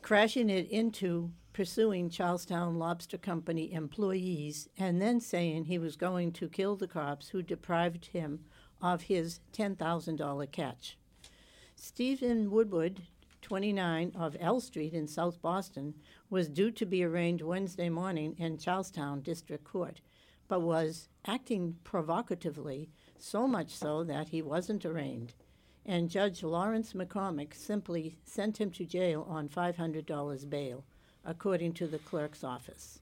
crashing 0.03 0.49
it 0.49 0.71
into 0.71 1.33
pursuing 1.53 2.09
Charlestown 2.09 2.79
Lobster 2.79 3.19
Company 3.19 3.73
employees, 3.73 4.69
and 4.79 5.03
then 5.03 5.21
saying 5.21 5.65
he 5.65 5.79
was 5.79 5.97
going 5.97 6.31
to 6.33 6.49
kill 6.49 6.77
the 6.77 6.89
cops 6.89 7.31
who 7.31 7.43
deprived 7.43 8.07
him 8.07 8.45
of 8.81 9.03
his 9.03 9.41
$10,000 9.53 10.53
catch. 10.53 10.97
Stephen 11.77 12.51
Woodward 12.51 13.03
29 13.45 14.13
of 14.15 14.37
L 14.41 14.59
Street 14.59 14.95
in 14.95 15.07
South 15.07 15.43
Boston, 15.43 15.93
was 16.31 16.49
due 16.49 16.71
to 16.71 16.87
be 16.87 17.05
arraigned 17.05 17.43
Wednesday 17.43 17.91
morning 17.91 18.35
in 18.39 18.57
Charlestown 18.57 19.21
District 19.21 19.63
Court, 19.63 20.01
but 20.49 20.63
was 20.63 21.11
acting 21.27 21.77
provocatively, 21.85 22.89
so 23.19 23.47
much 23.47 23.69
so 23.69 24.03
that 24.03 24.29
he 24.29 24.41
wasn't 24.41 24.87
arraigned. 24.87 25.35
And 25.85 26.09
Judge 26.09 26.43
Lawrence 26.43 26.95
McCormick 26.95 27.55
simply 27.55 28.17
sent 28.25 28.59
him 28.59 28.71
to 28.71 28.87
jail 28.87 29.27
on 29.29 29.51
$500 29.51 30.49
bail, 30.49 30.85
according 31.23 31.75
to 31.75 31.87
the 31.87 31.99
clerk's 31.99 32.43
office. 32.43 33.01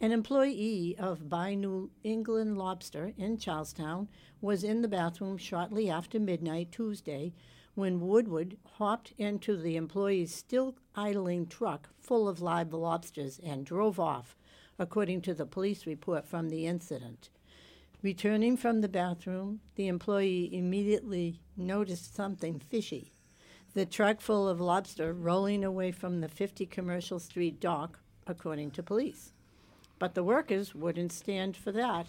An 0.00 0.12
employee 0.12 0.94
of 0.96 1.28
Buy 1.28 1.54
New 1.54 1.90
England 2.04 2.56
Lobster 2.56 3.12
in 3.18 3.36
Charlestown 3.36 4.08
was 4.40 4.62
in 4.62 4.82
the 4.82 4.88
bathroom 4.88 5.36
shortly 5.36 5.90
after 5.90 6.20
midnight 6.20 6.70
Tuesday 6.70 7.32
when 7.76 8.00
Woodward 8.00 8.56
hopped 8.78 9.12
into 9.18 9.54
the 9.54 9.76
employee's 9.76 10.34
still 10.34 10.74
idling 10.94 11.46
truck 11.46 11.90
full 12.00 12.26
of 12.26 12.40
live 12.40 12.72
lobsters 12.72 13.38
and 13.44 13.66
drove 13.66 14.00
off, 14.00 14.34
according 14.78 15.20
to 15.20 15.34
the 15.34 15.44
police 15.44 15.86
report 15.86 16.26
from 16.26 16.48
the 16.48 16.66
incident. 16.66 17.28
Returning 18.02 18.56
from 18.56 18.80
the 18.80 18.88
bathroom, 18.88 19.60
the 19.74 19.88
employee 19.88 20.48
immediately 20.56 21.42
noticed 21.54 22.14
something 22.14 22.58
fishy. 22.58 23.12
The 23.74 23.84
truck 23.84 24.22
full 24.22 24.48
of 24.48 24.58
lobster 24.58 25.12
rolling 25.12 25.62
away 25.62 25.92
from 25.92 26.22
the 26.22 26.28
50 26.28 26.64
Commercial 26.64 27.18
Street 27.18 27.60
dock, 27.60 27.98
according 28.26 28.70
to 28.72 28.82
police. 28.82 29.34
But 29.98 30.14
the 30.14 30.24
workers 30.24 30.74
wouldn't 30.74 31.12
stand 31.12 31.58
for 31.58 31.72
that 31.72 32.06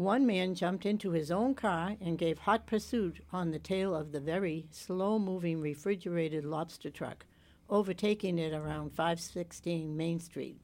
one 0.00 0.24
man 0.24 0.54
jumped 0.54 0.86
into 0.86 1.10
his 1.10 1.30
own 1.30 1.54
car 1.54 1.94
and 2.00 2.16
gave 2.16 2.38
hot 2.38 2.66
pursuit 2.66 3.20
on 3.34 3.50
the 3.50 3.58
tail 3.58 3.94
of 3.94 4.12
the 4.12 4.20
very 4.20 4.66
slow 4.70 5.18
moving 5.18 5.60
refrigerated 5.60 6.42
lobster 6.42 6.88
truck, 6.88 7.26
overtaking 7.68 8.38
it 8.38 8.54
around 8.54 8.88
516 8.88 9.94
Main 9.94 10.18
Street. 10.18 10.58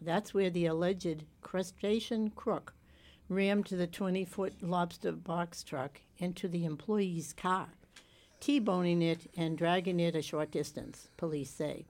That's 0.00 0.32
where 0.32 0.48
the 0.48 0.64
alleged 0.64 1.24
crustacean 1.42 2.30
crook 2.30 2.72
rammed 3.28 3.66
the 3.66 3.86
20 3.86 4.24
foot 4.24 4.54
lobster 4.62 5.12
box 5.12 5.62
truck 5.62 6.00
into 6.16 6.48
the 6.48 6.64
employee's 6.64 7.34
car, 7.34 7.68
T 8.40 8.58
boning 8.58 9.02
it 9.02 9.30
and 9.36 9.58
dragging 9.58 10.00
it 10.00 10.16
a 10.16 10.22
short 10.22 10.50
distance, 10.50 11.10
police 11.18 11.50
say. 11.50 11.84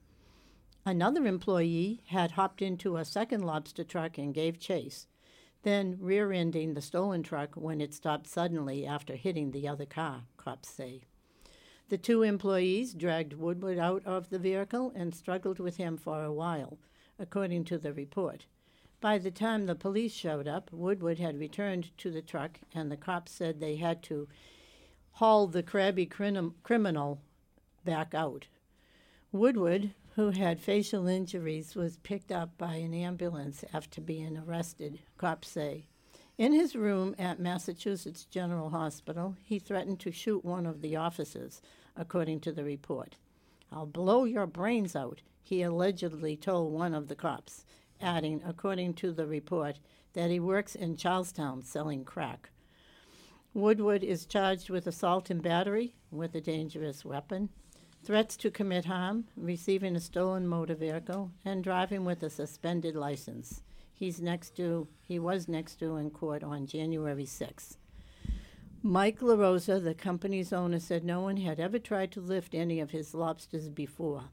Another 0.85 1.27
employee 1.27 2.03
had 2.07 2.33
hopped 2.33 2.61
into 2.61 2.97
a 2.97 3.05
second 3.05 3.43
lobster 3.43 3.85
truck 3.85 4.19
and 4.19 4.35
gave 4.35 4.59
chase 4.59 5.07
then 5.63 5.97
rear 6.01 6.33
ending 6.33 6.75
the 6.75 6.81
stolen 6.81 7.23
truck 7.23 7.55
when 7.55 7.81
it 7.81 7.93
stopped 7.93 8.27
suddenly 8.27 8.87
after 8.87 9.17
hitting 9.17 9.51
the 9.51 9.67
other 9.67 9.87
car, 9.87 10.23
cops 10.37 10.69
say. 10.69 11.03
The 11.89 11.99
two 11.99 12.23
employees 12.23 12.93
dragged 12.95 13.33
Woodward 13.33 13.79
out 13.79 14.05
of 14.05 14.29
the 14.29 14.39
vehicle 14.39 14.93
and 14.95 15.15
struggled 15.15 15.59
with 15.59 15.79
him 15.79 15.97
for 15.97 16.23
a 16.23 16.33
while, 16.33 16.79
according 17.19 17.65
to 17.65 17.79
the 17.79 17.93
report. 17.93 18.47
By 19.01 19.19
the 19.19 19.31
time 19.31 19.67
the 19.67 19.75
police 19.75 20.13
showed 20.13 20.49
up, 20.49 20.73
Woodward 20.73 21.19
had 21.19 21.39
returned 21.39 21.97
to 21.99 22.11
the 22.11 22.21
truck, 22.21 22.61
and 22.75 22.91
the 22.91 22.97
cops 22.97 23.33
said 23.33 23.61
they 23.61 23.77
had 23.77 24.03
to 24.05 24.29
haul 25.13 25.47
the 25.47 25.63
crabby 25.63 26.05
crim- 26.05 26.55
criminal 26.63 27.21
back 27.85 28.13
out. 28.13 28.49
Woodward, 29.33 29.95
who 30.19 30.31
had 30.31 30.59
facial 30.59 31.07
injuries, 31.07 31.77
was 31.77 31.99
picked 31.99 32.33
up 32.33 32.51
by 32.59 32.75
an 32.75 32.93
ambulance 32.93 33.65
after 33.73 34.01
being 34.01 34.37
arrested, 34.37 34.99
cops 35.17 35.47
say. 35.47 35.87
In 36.37 36.53
his 36.53 36.75
room 36.75 37.15
at 37.21 37.39
Massachusetts 37.39 38.25
General 38.25 38.71
Hospital, 38.71 39.37
he 39.45 39.61
threatened 39.61 40.01
to 40.01 40.11
shoot 40.11 40.45
one 40.45 40.67
of 40.67 40.81
the 40.81 40.97
officers, 40.97 41.63
according 41.97 42.41
to 42.41 42.51
the 42.51 42.65
report. 42.65 43.15
I'll 43.71 43.87
blow 43.87 44.25
your 44.25 44.49
brains 44.49 44.97
out, 44.97 45.23
he 45.41 45.63
allegedly 45.63 46.37
told 46.37 46.73
one 46.73 46.95
of 46.95 47.07
the 47.07 47.15
cops, 47.15 47.65
adding, 48.01 48.43
according 48.45 48.95
to 48.95 49.13
the 49.13 49.29
report, 49.29 49.79
that 50.15 50.33
he 50.33 50.41
works 50.41 50.75
in 50.75 50.97
Charlestown 50.97 51.63
selling 51.63 52.05
crack. 52.05 52.51
Woodward 53.55 54.03
is 54.03 54.27
charged 54.27 54.69
with 54.69 54.89
assault 54.89 55.31
and 55.31 55.41
battery 55.41 55.95
with 56.11 56.35
a 56.35 56.41
dangerous 56.41 57.05
weapon, 57.05 57.51
threats 58.05 58.37
to 58.39 58.51
commit 58.51 58.85
harm, 58.85 59.25
receiving 59.37 59.97
a 59.97 60.01
stolen 60.01 60.47
motor 60.47 60.75
vehicle, 60.75 61.31
and 61.45 61.63
driving 61.65 62.05
with 62.05 62.23
a 62.23 62.31
suspended 62.31 62.95
license. 62.95 63.63
He's 63.93 64.21
next 64.21 64.55
due. 64.55 64.89
He 65.03 65.19
was 65.19 65.49
next 65.49 65.77
due 65.77 65.97
in 65.97 66.11
court 66.11 66.45
on 66.45 66.67
January 66.67 67.25
6th. 67.25 67.77
Mike 68.83 69.19
LaRosa, 69.19 69.83
the 69.83 69.95
company's 69.95 70.53
owner, 70.53 70.79
said 70.79 71.03
no 71.05 71.21
one 71.21 71.39
had 71.39 71.59
ever 71.59 71.81
tried 71.81 72.13
to 72.13 72.21
lift 72.21 72.55
any 72.55 72.79
of 72.79 72.93
his 72.93 73.13
lobsters 73.13 73.69
before. 73.69 74.25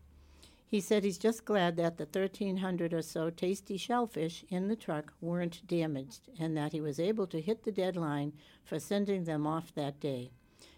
He 0.67 0.79
said 0.81 1.03
he's 1.03 1.17
just 1.17 1.45
glad 1.45 1.77
that 1.77 1.97
the 1.97 2.05
1,300 2.05 2.93
or 2.93 3.01
so 3.01 3.29
tasty 3.29 3.77
shellfish 3.77 4.43
in 4.49 4.67
the 4.67 4.75
truck 4.75 5.13
weren't 5.21 5.65
damaged 5.67 6.29
and 6.39 6.55
that 6.57 6.73
he 6.73 6.81
was 6.81 6.99
able 6.99 7.27
to 7.27 7.41
hit 7.41 7.63
the 7.63 7.71
deadline 7.71 8.33
for 8.63 8.79
sending 8.79 9.23
them 9.23 9.47
off 9.47 9.73
that 9.73 9.99
day. 9.99 10.31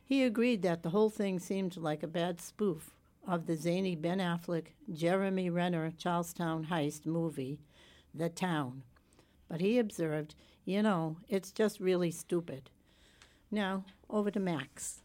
He 0.08 0.24
agreed 0.24 0.62
that 0.62 0.84
the 0.84 0.92
whole 0.92 1.10
thing 1.10 1.38
seemed 1.38 1.76
like 1.76 2.02
a 2.02 2.08
bad 2.08 2.40
spoof 2.40 2.92
of 3.28 3.46
the 3.46 3.58
zany 3.58 3.94
Ben 3.94 4.20
Affleck, 4.20 4.68
Jeremy 4.94 5.50
Renner 5.50 5.92
Charlestown 5.98 6.68
heist 6.72 7.06
movie, 7.06 7.60
The 8.14 8.30
Town. 8.30 8.84
But 9.50 9.60
he 9.60 9.78
observed, 9.78 10.34
you 10.64 10.82
know, 10.82 11.18
it's 11.28 11.52
just 11.52 11.82
really 11.82 12.10
stupid. 12.10 12.70
Now, 13.52 13.84
over 14.10 14.32
to 14.32 14.40
Max. 14.40 15.02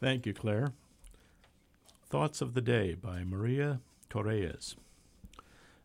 Thank 0.00 0.26
you, 0.26 0.34
Claire. 0.34 0.72
Thoughts 2.10 2.40
of 2.40 2.54
the 2.54 2.60
Day 2.60 2.94
by 2.94 3.22
Maria 3.22 3.78
Torres. 4.10 4.74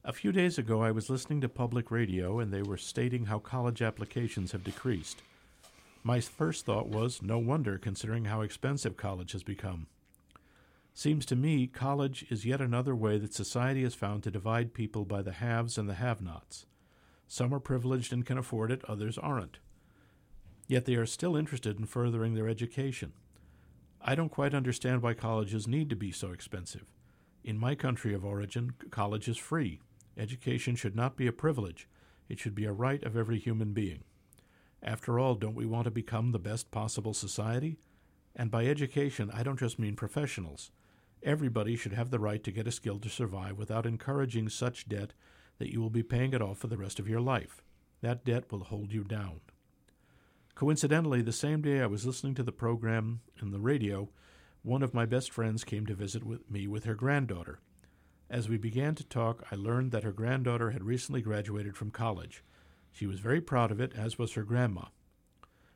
A 0.04 0.12
few 0.12 0.32
days 0.32 0.58
ago, 0.58 0.82
I 0.82 0.90
was 0.90 1.08
listening 1.08 1.42
to 1.42 1.50
public 1.50 1.92
radio 1.92 2.40
and 2.40 2.52
they 2.52 2.64
were 2.64 2.78
stating 2.78 3.26
how 3.26 3.38
college 3.38 3.84
applications 3.84 4.54
have 4.54 4.64
decreased. 4.64 5.22
My 6.08 6.22
first 6.22 6.66
thought 6.66 6.88
was, 6.88 7.22
no 7.22 7.38
wonder, 7.38 7.78
considering 7.78 8.24
how 8.24 8.40
expensive 8.40 8.96
college 8.96 9.34
has 9.34 9.44
become. 9.44 9.88
Seems 10.94 11.26
to 11.26 11.36
me 11.36 11.68
college 11.68 12.26
is 12.30 12.46
yet 12.46 12.62
another 12.62 12.96
way 12.96 13.18
that 13.18 13.34
society 13.34 13.84
has 13.84 13.94
found 13.94 14.24
to 14.24 14.32
divide 14.32 14.74
people 14.74 15.04
by 15.04 15.22
the 15.22 15.34
haves 15.34 15.78
and 15.78 15.90
the 15.90 15.96
have 15.96 16.22
nots. 16.22 16.66
Some 17.28 17.54
are 17.54 17.60
privileged 17.60 18.14
and 18.14 18.26
can 18.26 18.38
afford 18.38 18.72
it, 18.72 18.86
others 18.88 19.18
aren't. 19.18 19.60
Yet 20.66 20.86
they 20.86 20.96
are 20.96 21.06
still 21.06 21.36
interested 21.36 21.78
in 21.78 21.88
furthering 21.88 22.36
their 22.36 22.48
education. 22.48 23.12
I 24.02 24.16
don't 24.16 24.32
quite 24.32 24.54
understand 24.54 25.02
why 25.02 25.14
colleges 25.14 25.68
need 25.68 25.90
to 25.90 25.98
be 25.98 26.14
so 26.14 26.32
expensive. 26.32 26.86
In 27.44 27.58
my 27.58 27.76
country 27.76 28.14
of 28.14 28.24
origin, 28.24 28.76
college 28.92 29.28
is 29.28 29.38
free. 29.38 29.82
Education 30.18 30.78
should 30.78 30.96
not 30.96 31.18
be 31.18 31.28
a 31.28 31.34
privilege, 31.34 31.90
it 32.30 32.40
should 32.40 32.56
be 32.56 32.64
a 32.64 32.72
right 32.72 33.04
of 33.04 33.18
every 33.18 33.40
human 33.40 33.74
being. 33.74 34.06
After 34.84 35.20
all, 35.20 35.36
don't 35.36 35.56
we 35.56 35.66
want 35.66 35.86
to 35.86 35.92
become 35.92 36.32
the 36.32 36.40
best 36.40 36.72
possible 36.72 37.14
society? 37.14 37.78
And 38.36 38.52
by 38.52 38.66
education, 38.66 39.32
I 39.34 39.44
don't 39.44 39.60
just 39.60 39.80
mean 39.80 39.96
professionals. 39.96 40.72
Everybody 41.24 41.76
should 41.76 41.94
have 41.94 42.12
the 42.12 42.20
right 42.20 42.44
to 42.44 42.52
get 42.52 42.68
a 42.68 42.72
skill 42.72 43.00
to 43.00 43.10
survive 43.10 43.58
without 43.58 43.86
encouraging 43.86 44.50
such 44.50 44.88
debt 44.88 45.14
that 45.58 45.72
you 45.74 45.82
will 45.82 45.90
be 45.90 46.04
paying 46.04 46.34
it 46.34 46.42
off 46.42 46.60
for 46.60 46.68
the 46.68 46.78
rest 46.78 47.00
of 47.00 47.10
your 47.10 47.22
life. 47.22 47.64
That 48.02 48.24
debt 48.24 48.52
will 48.52 48.64
hold 48.66 48.94
you 48.94 49.04
down. 49.04 49.42
Coincidentally, 50.54 51.22
the 51.22 51.32
same 51.32 51.62
day 51.62 51.82
I 51.82 51.88
was 51.88 52.06
listening 52.06 52.36
to 52.36 52.44
the 52.44 52.52
program 52.52 53.22
in 53.42 53.52
the 53.52 53.60
radio, 53.60 54.10
one 54.62 54.84
of 54.84 54.94
my 54.94 55.06
best 55.06 55.32
friends 55.32 55.64
came 55.64 55.86
to 55.86 55.96
visit 55.96 56.24
with 56.24 56.50
me 56.50 56.68
with 56.68 56.84
her 56.86 56.96
granddaughter. 56.96 57.60
As 58.30 58.50
we 58.50 58.58
began 58.58 58.94
to 58.96 59.04
talk, 59.04 59.44
I 59.52 59.56
learned 59.56 59.92
that 59.92 60.04
her 60.04 60.12
granddaughter 60.12 60.72
had 60.72 60.84
recently 60.84 61.22
graduated 61.22 61.78
from 61.78 61.92
college. 61.92 62.44
She 62.98 63.06
was 63.06 63.20
very 63.20 63.42
proud 63.42 63.70
of 63.70 63.80
it, 63.80 63.94
as 63.96 64.18
was 64.18 64.34
her 64.34 64.42
grandma. 64.42 64.86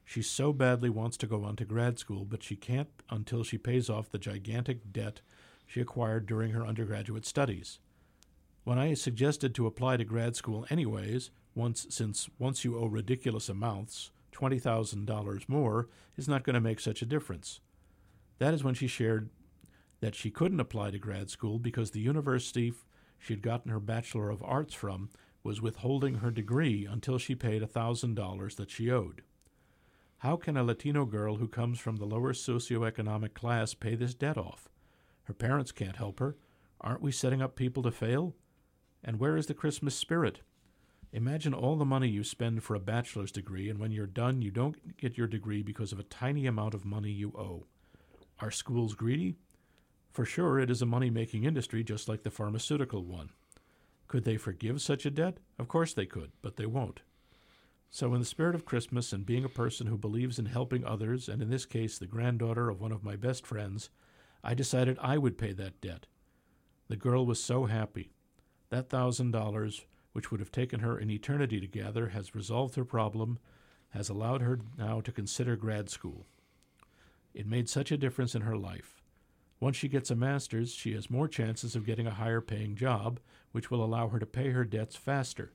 She 0.03 0.23
so 0.23 0.51
badly 0.51 0.89
wants 0.89 1.17
to 1.17 1.27
go 1.27 1.43
on 1.43 1.55
to 1.57 1.65
grad 1.65 1.99
school, 1.99 2.25
but 2.25 2.41
she 2.41 2.55
can't 2.55 2.89
until 3.12 3.43
she 3.43 3.60
pays 3.60 3.91
off 3.91 4.10
the 4.10 4.17
gigantic 4.17 4.91
debt 4.91 5.21
she 5.67 5.81
acquired 5.81 6.25
during 6.25 6.49
her 6.53 6.65
undergraduate 6.65 7.27
studies. 7.27 7.77
When 8.63 8.79
I 8.79 8.95
suggested 8.95 9.53
to 9.53 9.67
apply 9.67 9.97
to 9.97 10.03
grad 10.03 10.36
school 10.36 10.65
anyways, 10.71 11.29
once 11.53 11.86
since 11.91 12.27
once 12.39 12.65
you 12.65 12.75
owe 12.75 12.88
ridiculous 12.88 13.49
amounts, 13.49 14.10
$20,000 14.34 15.47
more 15.47 15.89
is 16.17 16.27
not 16.27 16.43
going 16.43 16.55
to 16.55 16.60
make 16.60 16.79
such 16.79 17.03
a 17.03 17.05
difference. 17.05 17.60
That 18.39 18.55
is 18.55 18.63
when 18.63 18.73
she 18.73 18.88
shared 18.88 19.29
that 19.99 20.15
she 20.15 20.31
couldn't 20.31 20.60
apply 20.60 20.89
to 20.89 20.97
grad 20.97 21.29
school 21.29 21.60
because 21.60 21.91
the 21.91 21.99
university 21.99 22.73
she 23.19 23.34
had 23.34 23.43
gotten 23.43 23.69
her 23.69 23.79
Bachelor 23.79 24.31
of 24.31 24.41
Arts 24.41 24.73
from 24.73 25.10
was 25.43 25.62
withholding 25.62 26.15
her 26.15 26.32
degree 26.32 26.86
until 26.86 27.17
she 27.17 27.36
paid 27.36 27.62
$1,000 27.62 28.56
that 28.56 28.69
she 28.69 28.91
owed. 28.91 29.21
How 30.19 30.36
can 30.36 30.56
a 30.56 30.63
Latino 30.63 31.06
girl 31.06 31.38
who 31.38 31.47
comes 31.47 31.80
from 31.80 31.95
the 31.95 32.06
lower 32.06 32.34
socioeconomic 32.34 33.34
class 33.34 33.73
pay 33.73 33.95
this 33.95 34.13
debt 34.13 34.38
off? 34.38 34.69
Her 35.23 35.34
parents 35.34 35.71
can't 35.71 35.95
help 35.95 36.19
her. 36.19 36.36
Aren't 36.80 37.01
we 37.01 37.12
setting 37.12 37.41
up 37.41 37.56
people 37.56 37.82
to 37.84 37.91
fail? 37.91 38.36
And 39.04 39.19
where 39.19 39.36
is 39.36 39.47
the 39.47 39.54
Christmas 39.54 39.95
spirit? 39.95 40.41
Imagine 41.12 41.54
all 41.54 41.75
the 41.75 41.86
money 41.86 42.08
you 42.08 42.23
spend 42.23 42.63
for 42.63 42.75
a 42.75 42.80
bachelor's 42.80 43.32
degree, 43.32 43.69
and 43.69 43.80
when 43.80 43.91
you're 43.91 44.08
done, 44.08 44.41
you 44.41 44.51
don't 44.51 44.95
get 44.97 45.17
your 45.17 45.27
degree 45.27 45.62
because 45.62 45.91
of 45.91 45.99
a 45.99 46.04
tiny 46.04 46.45
amount 46.45 46.73
of 46.73 46.86
money 46.86 47.12
you 47.12 47.34
owe. 47.38 47.65
Are 48.39 48.51
schools 48.51 48.93
greedy? 48.93 49.38
For 50.12 50.23
sure, 50.23 50.60
it 50.60 50.69
is 50.69 50.82
a 50.82 50.86
money 50.86 51.10
making 51.10 51.43
industry 51.43 51.84
just 51.84 52.08
like 52.08 52.23
the 52.23 52.32
pharmaceutical 52.32 53.04
one. 53.04 53.32
Could 54.12 54.26
they 54.26 54.36
forgive 54.36 54.82
such 54.82 55.06
a 55.06 55.10
debt? 55.10 55.38
Of 55.58 55.69
course 55.69 55.93
they 55.93 56.06
could, 56.06 56.34
but 56.41 56.58
they 56.58 56.65
won't. 56.65 57.00
So, 57.89 58.13
in 58.13 58.19
the 58.19 58.26
spirit 58.26 58.56
of 58.56 58.65
Christmas 58.65 59.13
and 59.13 59.26
being 59.26 59.45
a 59.45 59.47
person 59.47 59.88
who 59.88 59.97
believes 59.97 60.38
in 60.38 60.47
helping 60.47 60.84
others, 60.84 61.30
and 61.30 61.41
in 61.41 61.50
this 61.50 61.65
case 61.65 61.97
the 61.97 62.08
granddaughter 62.08 62.67
of 62.67 62.82
one 62.82 62.91
of 62.91 63.06
my 63.06 63.15
best 63.15 63.47
friends, 63.47 63.89
I 64.43 64.54
decided 64.54 64.97
I 65.00 65.17
would 65.17 65.38
pay 65.38 65.54
that 65.54 65.80
debt. 65.80 66.08
The 66.89 66.97
girl 66.97 67.26
was 67.26 67.41
so 67.41 67.67
happy. 67.67 68.12
That 68.69 68.89
thousand 68.89 69.32
dollars, 69.32 69.86
which 70.12 70.30
would 70.30 70.41
have 70.41 70.52
taken 70.52 70.82
her 70.82 70.97
an 70.97 71.10
eternity 71.10 71.62
to 71.62 71.67
gather, 71.67 72.10
has 72.10 72.36
resolved 72.36 72.76
her 72.76 72.84
problem, 72.84 73.39
has 73.91 74.10
allowed 74.10 74.41
her 74.41 74.60
now 74.78 75.00
to 75.00 75.13
consider 75.13 75.56
grad 75.56 75.89
school. 75.89 76.26
It 77.34 77.47
made 77.47 77.69
such 77.69 77.93
a 77.93 77.97
difference 77.97 78.36
in 78.36 78.41
her 78.41 78.58
life. 78.58 79.00
Once 79.62 79.78
she 79.78 79.88
gets 79.88 80.10
a 80.10 80.15
master's, 80.15 80.74
she 80.74 80.93
has 80.93 81.12
more 81.12 81.28
chances 81.28 81.76
of 81.76 81.86
getting 81.86 82.08
a 82.08 82.15
higher 82.15 82.41
paying 82.41 82.76
job, 82.76 83.19
which 83.52 83.69
will 83.69 83.84
allow 83.84 84.10
her 84.10 84.17
to 84.17 84.26
pay 84.26 84.50
her 84.50 84.65
debts 84.65 84.95
faster. 84.95 85.54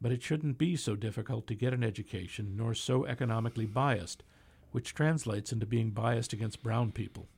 But 0.00 0.10
it 0.10 0.24
shouldn't 0.24 0.58
be 0.58 0.74
so 0.74 0.96
difficult 0.96 1.46
to 1.46 1.54
get 1.54 1.72
an 1.72 1.84
education, 1.84 2.56
nor 2.56 2.74
so 2.74 3.06
economically 3.06 3.64
biased, 3.64 4.24
which 4.72 4.92
translates 4.92 5.52
into 5.52 5.66
being 5.66 5.90
biased 5.90 6.32
against 6.32 6.64
brown 6.64 6.90
people. 6.90 7.28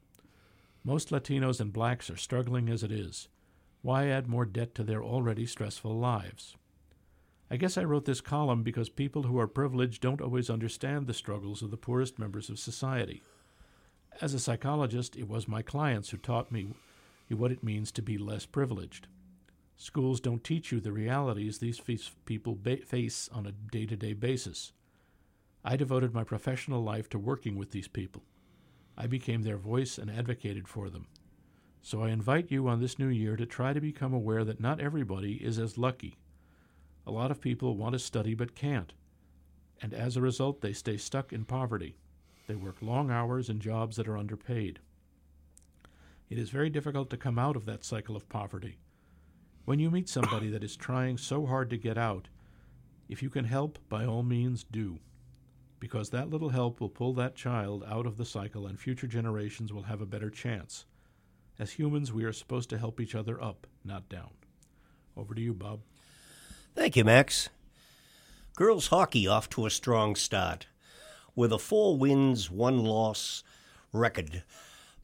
Most 0.82 1.10
Latinos 1.10 1.60
and 1.60 1.70
blacks 1.70 2.08
are 2.08 2.16
struggling 2.16 2.70
as 2.70 2.82
it 2.82 2.90
is. 2.90 3.28
Why 3.82 4.06
add 4.06 4.26
more 4.26 4.46
debt 4.46 4.74
to 4.76 4.84
their 4.84 5.02
already 5.02 5.44
stressful 5.44 5.94
lives? 5.94 6.56
I 7.50 7.58
guess 7.58 7.76
I 7.76 7.84
wrote 7.84 8.06
this 8.06 8.22
column 8.22 8.62
because 8.62 8.88
people 8.88 9.24
who 9.24 9.38
are 9.38 9.46
privileged 9.46 10.00
don't 10.00 10.22
always 10.22 10.48
understand 10.48 11.06
the 11.06 11.12
struggles 11.12 11.60
of 11.60 11.70
the 11.70 11.76
poorest 11.76 12.18
members 12.18 12.48
of 12.48 12.58
society. 12.58 13.22
As 14.20 14.32
a 14.32 14.38
psychologist, 14.38 15.16
it 15.16 15.28
was 15.28 15.48
my 15.48 15.62
clients 15.62 16.10
who 16.10 16.16
taught 16.16 16.52
me 16.52 16.68
what 17.30 17.50
it 17.50 17.64
means 17.64 17.90
to 17.90 18.02
be 18.02 18.16
less 18.16 18.46
privileged. 18.46 19.08
Schools 19.76 20.20
don't 20.20 20.44
teach 20.44 20.70
you 20.70 20.78
the 20.78 20.92
realities 20.92 21.58
these 21.58 21.80
people 22.24 22.56
ba- 22.60 22.76
face 22.86 23.28
on 23.32 23.44
a 23.44 23.52
day 23.52 23.86
to 23.86 23.96
day 23.96 24.12
basis. 24.12 24.72
I 25.64 25.76
devoted 25.76 26.14
my 26.14 26.22
professional 26.22 26.82
life 26.82 27.08
to 27.08 27.18
working 27.18 27.56
with 27.56 27.72
these 27.72 27.88
people. 27.88 28.22
I 28.96 29.08
became 29.08 29.42
their 29.42 29.56
voice 29.56 29.98
and 29.98 30.08
advocated 30.08 30.68
for 30.68 30.90
them. 30.90 31.08
So 31.82 32.02
I 32.04 32.10
invite 32.10 32.52
you 32.52 32.68
on 32.68 32.80
this 32.80 33.00
new 33.00 33.08
year 33.08 33.34
to 33.34 33.46
try 33.46 33.72
to 33.72 33.80
become 33.80 34.14
aware 34.14 34.44
that 34.44 34.60
not 34.60 34.80
everybody 34.80 35.44
is 35.44 35.58
as 35.58 35.76
lucky. 35.76 36.18
A 37.04 37.10
lot 37.10 37.32
of 37.32 37.40
people 37.40 37.76
want 37.76 37.94
to 37.94 37.98
study 37.98 38.34
but 38.34 38.54
can't, 38.54 38.92
and 39.82 39.92
as 39.92 40.16
a 40.16 40.22
result, 40.22 40.60
they 40.60 40.72
stay 40.72 40.96
stuck 40.96 41.32
in 41.32 41.44
poverty. 41.44 41.96
They 42.46 42.54
work 42.54 42.76
long 42.82 43.10
hours 43.10 43.48
in 43.48 43.60
jobs 43.60 43.96
that 43.96 44.08
are 44.08 44.18
underpaid. 44.18 44.80
It 46.28 46.38
is 46.38 46.50
very 46.50 46.70
difficult 46.70 47.10
to 47.10 47.16
come 47.16 47.38
out 47.38 47.56
of 47.56 47.64
that 47.66 47.84
cycle 47.84 48.16
of 48.16 48.28
poverty. 48.28 48.78
When 49.64 49.78
you 49.78 49.90
meet 49.90 50.08
somebody 50.08 50.50
that 50.50 50.64
is 50.64 50.76
trying 50.76 51.16
so 51.16 51.46
hard 51.46 51.70
to 51.70 51.78
get 51.78 51.96
out, 51.96 52.28
if 53.08 53.22
you 53.22 53.30
can 53.30 53.44
help, 53.44 53.78
by 53.88 54.04
all 54.04 54.22
means 54.22 54.64
do. 54.64 54.98
Because 55.80 56.10
that 56.10 56.30
little 56.30 56.50
help 56.50 56.80
will 56.80 56.88
pull 56.88 57.12
that 57.14 57.34
child 57.34 57.84
out 57.86 58.06
of 58.06 58.16
the 58.16 58.24
cycle 58.24 58.66
and 58.66 58.78
future 58.78 59.06
generations 59.06 59.72
will 59.72 59.82
have 59.84 60.00
a 60.00 60.06
better 60.06 60.30
chance. 60.30 60.86
As 61.58 61.72
humans, 61.72 62.12
we 62.12 62.24
are 62.24 62.32
supposed 62.32 62.68
to 62.70 62.78
help 62.78 63.00
each 63.00 63.14
other 63.14 63.42
up, 63.42 63.66
not 63.84 64.08
down. 64.08 64.30
Over 65.16 65.34
to 65.34 65.40
you, 65.40 65.54
Bob. 65.54 65.80
Thank 66.74 66.96
you, 66.96 67.04
Max. 67.04 67.48
Girls 68.56 68.88
hockey 68.88 69.26
off 69.26 69.48
to 69.50 69.66
a 69.66 69.70
strong 69.70 70.16
start. 70.16 70.66
With 71.36 71.52
a 71.52 71.58
four 71.58 71.96
wins, 71.96 72.48
one 72.48 72.84
loss 72.84 73.42
record, 73.92 74.44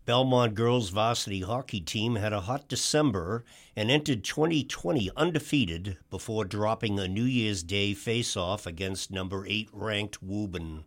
Belmont 0.06 0.54
girls 0.54 0.90
varsity 0.90 1.40
hockey 1.40 1.80
team 1.80 2.14
had 2.14 2.32
a 2.32 2.42
hot 2.42 2.68
December 2.68 3.44
and 3.74 3.90
entered 3.90 4.22
2020 4.22 5.10
undefeated 5.16 5.96
before 6.08 6.44
dropping 6.44 7.00
a 7.00 7.08
New 7.08 7.24
Year's 7.24 7.64
Day 7.64 7.94
face-off 7.94 8.64
against 8.64 9.10
number 9.10 9.44
8 9.44 9.70
ranked 9.72 10.22
Woburn. 10.22 10.84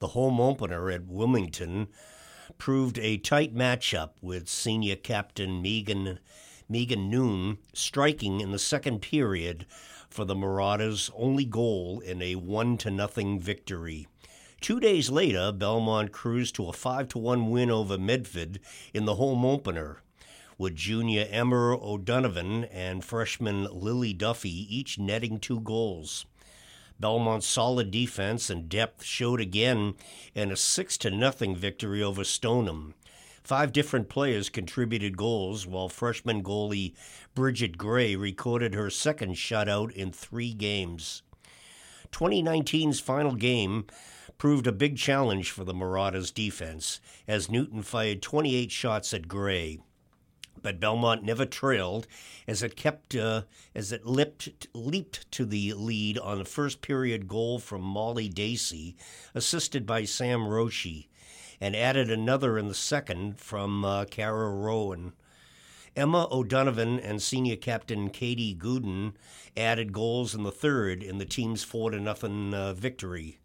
The 0.00 0.08
home 0.08 0.40
opener 0.40 0.90
at 0.90 1.06
Wilmington 1.06 1.86
proved 2.58 2.98
a 2.98 3.18
tight 3.18 3.54
matchup 3.54 4.14
with 4.20 4.48
senior 4.48 4.96
captain 4.96 5.62
Megan 5.62 6.18
Megan 6.68 7.08
Noon 7.08 7.58
striking 7.72 8.40
in 8.40 8.50
the 8.50 8.58
second 8.58 9.00
period 9.00 9.64
for 10.10 10.24
the 10.24 10.34
Marauders' 10.34 11.08
only 11.14 11.44
goal 11.44 12.00
in 12.00 12.20
a 12.20 12.34
1 12.34 12.78
to 12.78 12.90
nothing 12.90 13.38
victory. 13.38 14.08
Two 14.60 14.80
days 14.80 15.10
later, 15.10 15.52
Belmont 15.52 16.12
cruised 16.12 16.54
to 16.56 16.68
a 16.68 16.72
5 16.72 17.08
to 17.08 17.18
1 17.18 17.50
win 17.50 17.70
over 17.70 17.98
Medford 17.98 18.58
in 18.94 19.04
the 19.04 19.16
home 19.16 19.44
opener, 19.44 20.02
with 20.58 20.74
junior 20.74 21.26
Emma 21.30 21.74
O'Donovan 21.76 22.64
and 22.64 23.04
freshman 23.04 23.64
Lily 23.64 24.14
Duffy 24.14 24.74
each 24.74 24.98
netting 24.98 25.38
two 25.38 25.60
goals. 25.60 26.24
Belmont's 26.98 27.46
solid 27.46 27.90
defense 27.90 28.48
and 28.48 28.68
depth 28.68 29.04
showed 29.04 29.40
again 29.40 29.94
in 30.34 30.50
a 30.50 30.56
6 30.56 30.98
to 30.98 31.10
nothing 31.10 31.54
victory 31.54 32.02
over 32.02 32.24
Stoneham. 32.24 32.94
Five 33.44 33.72
different 33.72 34.08
players 34.08 34.48
contributed 34.48 35.16
goals, 35.16 35.66
while 35.66 35.88
freshman 35.90 36.42
goalie 36.42 36.94
Bridget 37.34 37.76
Gray 37.76 38.16
recorded 38.16 38.74
her 38.74 38.88
second 38.88 39.34
shutout 39.34 39.92
in 39.92 40.10
three 40.10 40.54
games. 40.54 41.22
2019's 42.10 42.98
final 42.98 43.34
game 43.34 43.84
proved 44.38 44.66
a 44.66 44.72
big 44.72 44.96
challenge 44.96 45.50
for 45.50 45.64
the 45.64 45.74
Marauders 45.74 46.30
defense 46.30 47.00
as 47.26 47.50
Newton 47.50 47.82
fired 47.82 48.22
28 48.22 48.70
shots 48.70 49.14
at 49.14 49.28
Gray. 49.28 49.78
But 50.62 50.80
Belmont 50.80 51.22
never 51.22 51.46
trailed 51.46 52.06
as 52.48 52.62
it 52.62 52.76
kept 52.76 53.14
uh, 53.14 53.42
as 53.74 53.92
it 53.92 54.06
leaped, 54.06 54.66
leaped 54.74 55.30
to 55.32 55.44
the 55.44 55.74
lead 55.74 56.18
on 56.18 56.38
the 56.38 56.44
first 56.44 56.80
period 56.82 57.28
goal 57.28 57.58
from 57.58 57.82
Molly 57.82 58.28
Dacey, 58.28 58.96
assisted 59.34 59.86
by 59.86 60.04
Sam 60.04 60.40
Roshi, 60.40 61.06
and 61.60 61.76
added 61.76 62.10
another 62.10 62.58
in 62.58 62.68
the 62.68 62.74
second 62.74 63.38
from 63.38 63.84
uh, 63.84 64.06
Kara 64.06 64.50
Rowan. 64.50 65.12
Emma 65.94 66.28
O'Donovan 66.30 67.00
and 67.00 67.22
senior 67.22 67.56
captain 67.56 68.10
Katie 68.10 68.54
Gooden 68.54 69.14
added 69.56 69.94
goals 69.94 70.34
in 70.34 70.42
the 70.42 70.52
third 70.52 71.02
in 71.02 71.16
the 71.16 71.24
team's 71.24 71.64
4 71.64 71.92
to 71.92 72.00
nothing 72.00 72.52
uh, 72.52 72.74
victory. 72.74 73.38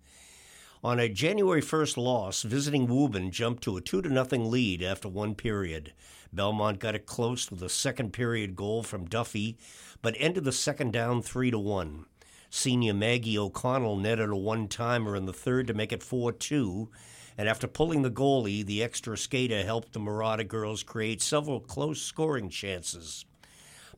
On 0.83 0.99
a 0.99 1.07
January 1.07 1.61
1st 1.61 1.95
loss, 1.97 2.41
visiting 2.41 2.87
Woburn 2.87 3.29
jumped 3.29 3.61
to 3.65 3.77
a 3.77 3.81
2 3.81 4.01
0 4.01 4.25
lead 4.39 4.81
after 4.81 5.07
one 5.07 5.35
period. 5.35 5.93
Belmont 6.33 6.79
got 6.79 6.95
it 6.95 7.05
close 7.05 7.51
with 7.51 7.61
a 7.61 7.69
second 7.69 8.13
period 8.13 8.55
goal 8.55 8.81
from 8.81 9.05
Duffy, 9.05 9.59
but 10.01 10.15
ended 10.17 10.43
the 10.43 10.51
second 10.51 10.91
down 10.91 11.21
3 11.21 11.51
1. 11.51 12.05
Senior 12.49 12.95
Maggie 12.95 13.37
O'Connell 13.37 13.95
netted 13.95 14.31
a 14.31 14.35
one 14.35 14.67
timer 14.67 15.15
in 15.15 15.27
the 15.27 15.33
third 15.33 15.67
to 15.67 15.75
make 15.75 15.91
it 15.91 16.01
4 16.01 16.31
2, 16.31 16.89
and 17.37 17.47
after 17.47 17.67
pulling 17.67 18.01
the 18.01 18.09
goalie, 18.09 18.65
the 18.65 18.81
extra 18.81 19.15
skater 19.15 19.61
helped 19.63 19.93
the 19.93 19.99
Marauder 19.99 20.43
girls 20.43 20.81
create 20.81 21.21
several 21.21 21.59
close 21.59 22.01
scoring 22.01 22.49
chances. 22.49 23.23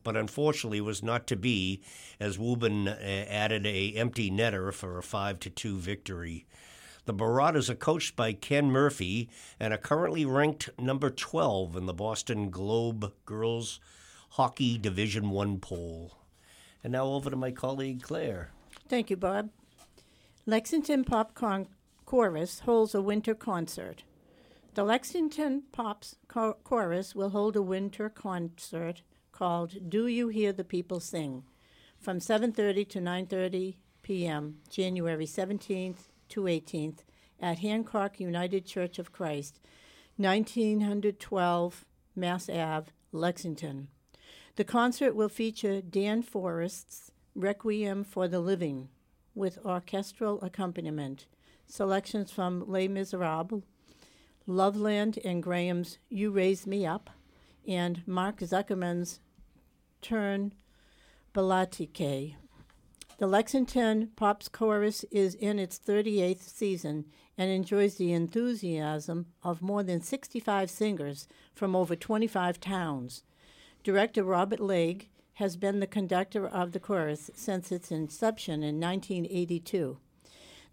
But 0.04 0.18
unfortunately 0.18 0.82
was 0.82 1.02
not 1.02 1.28
to 1.28 1.38
be, 1.38 1.82
as 2.20 2.38
Woburn 2.38 2.90
uh, 2.90 2.98
added 3.30 3.66
a 3.66 3.94
empty 3.94 4.30
netter 4.30 4.74
for 4.74 4.98
a 4.98 5.04
5 5.04 5.40
to 5.40 5.50
2 5.50 5.78
victory. 5.78 6.46
The 7.06 7.14
Marauders 7.14 7.70
are 7.70 7.76
coached 7.76 8.16
by 8.16 8.32
Ken 8.32 8.72
Murphy 8.72 9.30
and 9.60 9.74
are 9.74 9.78
currently 9.78 10.24
ranked 10.24 10.70
number 10.80 11.10
12 11.10 11.76
in 11.76 11.86
the 11.86 11.94
Boston 11.94 12.50
Globe 12.50 13.12
Girls 13.26 13.82
Hockey 14.32 14.78
Division 14.78 15.30
1 15.30 15.60
poll. 15.60 16.18
And 16.82 16.94
now 16.94 17.08
over 17.08 17.30
to 17.30 17.36
my 17.36 17.52
colleague 17.52 18.02
Claire. 18.02 18.52
Thank 18.88 19.10
you, 19.10 19.18
Bob. 19.18 19.50
Lexington 20.46 21.04
Pop 21.04 21.38
Chorus 22.06 22.60
holds 22.62 22.96
a 22.96 23.02
winter 23.02 23.36
concert. 23.36 24.04
The 24.74 24.86
Lexington 24.86 25.64
Pops 25.74 26.16
Cho- 26.34 26.58
Chorus 26.64 27.14
will 27.14 27.32
hold 27.32 27.58
a 27.58 27.62
winter 27.62 28.08
concert 28.08 29.02
called 29.34 29.90
Do 29.90 30.08
You 30.08 30.30
Hear 30.30 30.54
the 30.54 30.64
People 30.64 31.02
Sing 31.02 31.44
from 32.00 32.20
7:30 32.20 32.88
to 32.90 33.00
9:30 33.00 33.76
p.m. 34.04 34.60
January 34.70 35.26
17th 35.26 36.08
to 36.30 36.42
18th 36.42 37.00
at 37.40 37.60
Hancock 37.60 38.20
United 38.20 38.66
Church 38.66 39.00
of 39.00 39.12
Christ, 39.12 39.60
1912 40.18 41.86
Mass 42.16 42.50
Ave, 42.50 42.92
Lexington. 43.12 43.88
The 44.56 44.64
concert 44.64 45.16
will 45.16 45.30
feature 45.30 45.82
Dan 45.82 46.22
Forrest's 46.22 47.12
Requiem 47.36 48.04
for 48.04 48.28
the 48.28 48.40
Living 48.40 48.90
with 49.34 49.58
orchestral 49.66 50.40
accompaniment, 50.42 51.26
selections 51.66 52.32
from 52.32 52.64
Les 52.68 52.88
Miserables, 52.88 53.64
Loveland 54.46 55.18
and 55.24 55.42
Graham's 55.42 55.98
You 56.10 56.30
Raise 56.30 56.68
Me 56.68 56.86
Up, 56.86 57.10
and 57.68 58.06
Mark 58.06 58.40
Zuckerman's 58.40 59.20
Turn 60.02 60.54
Balatike. 61.34 62.36
The 63.24 63.28
Lexington 63.28 64.10
Pops 64.18 64.50
Chorus 64.50 65.06
is 65.06 65.34
in 65.36 65.58
its 65.58 65.80
38th 65.80 66.42
season 66.42 67.06
and 67.38 67.50
enjoys 67.50 67.96
the 67.96 68.12
enthusiasm 68.12 69.28
of 69.42 69.62
more 69.62 69.82
than 69.82 70.02
65 70.02 70.70
singers 70.70 71.30
from 71.56 71.74
over 71.74 71.96
25 71.96 72.60
towns. 72.60 73.24
Director 73.82 74.26
Robert 74.26 74.60
Legge 74.60 75.08
has 75.36 75.56
been 75.56 75.80
the 75.80 75.88
conductor 75.88 76.46
of 76.46 76.74
the 76.74 76.82
chorus 76.82 77.32
since 77.34 77.72
its 77.72 77.92
inception 77.92 78.56
in 78.56 78.82
1982. 78.82 80.00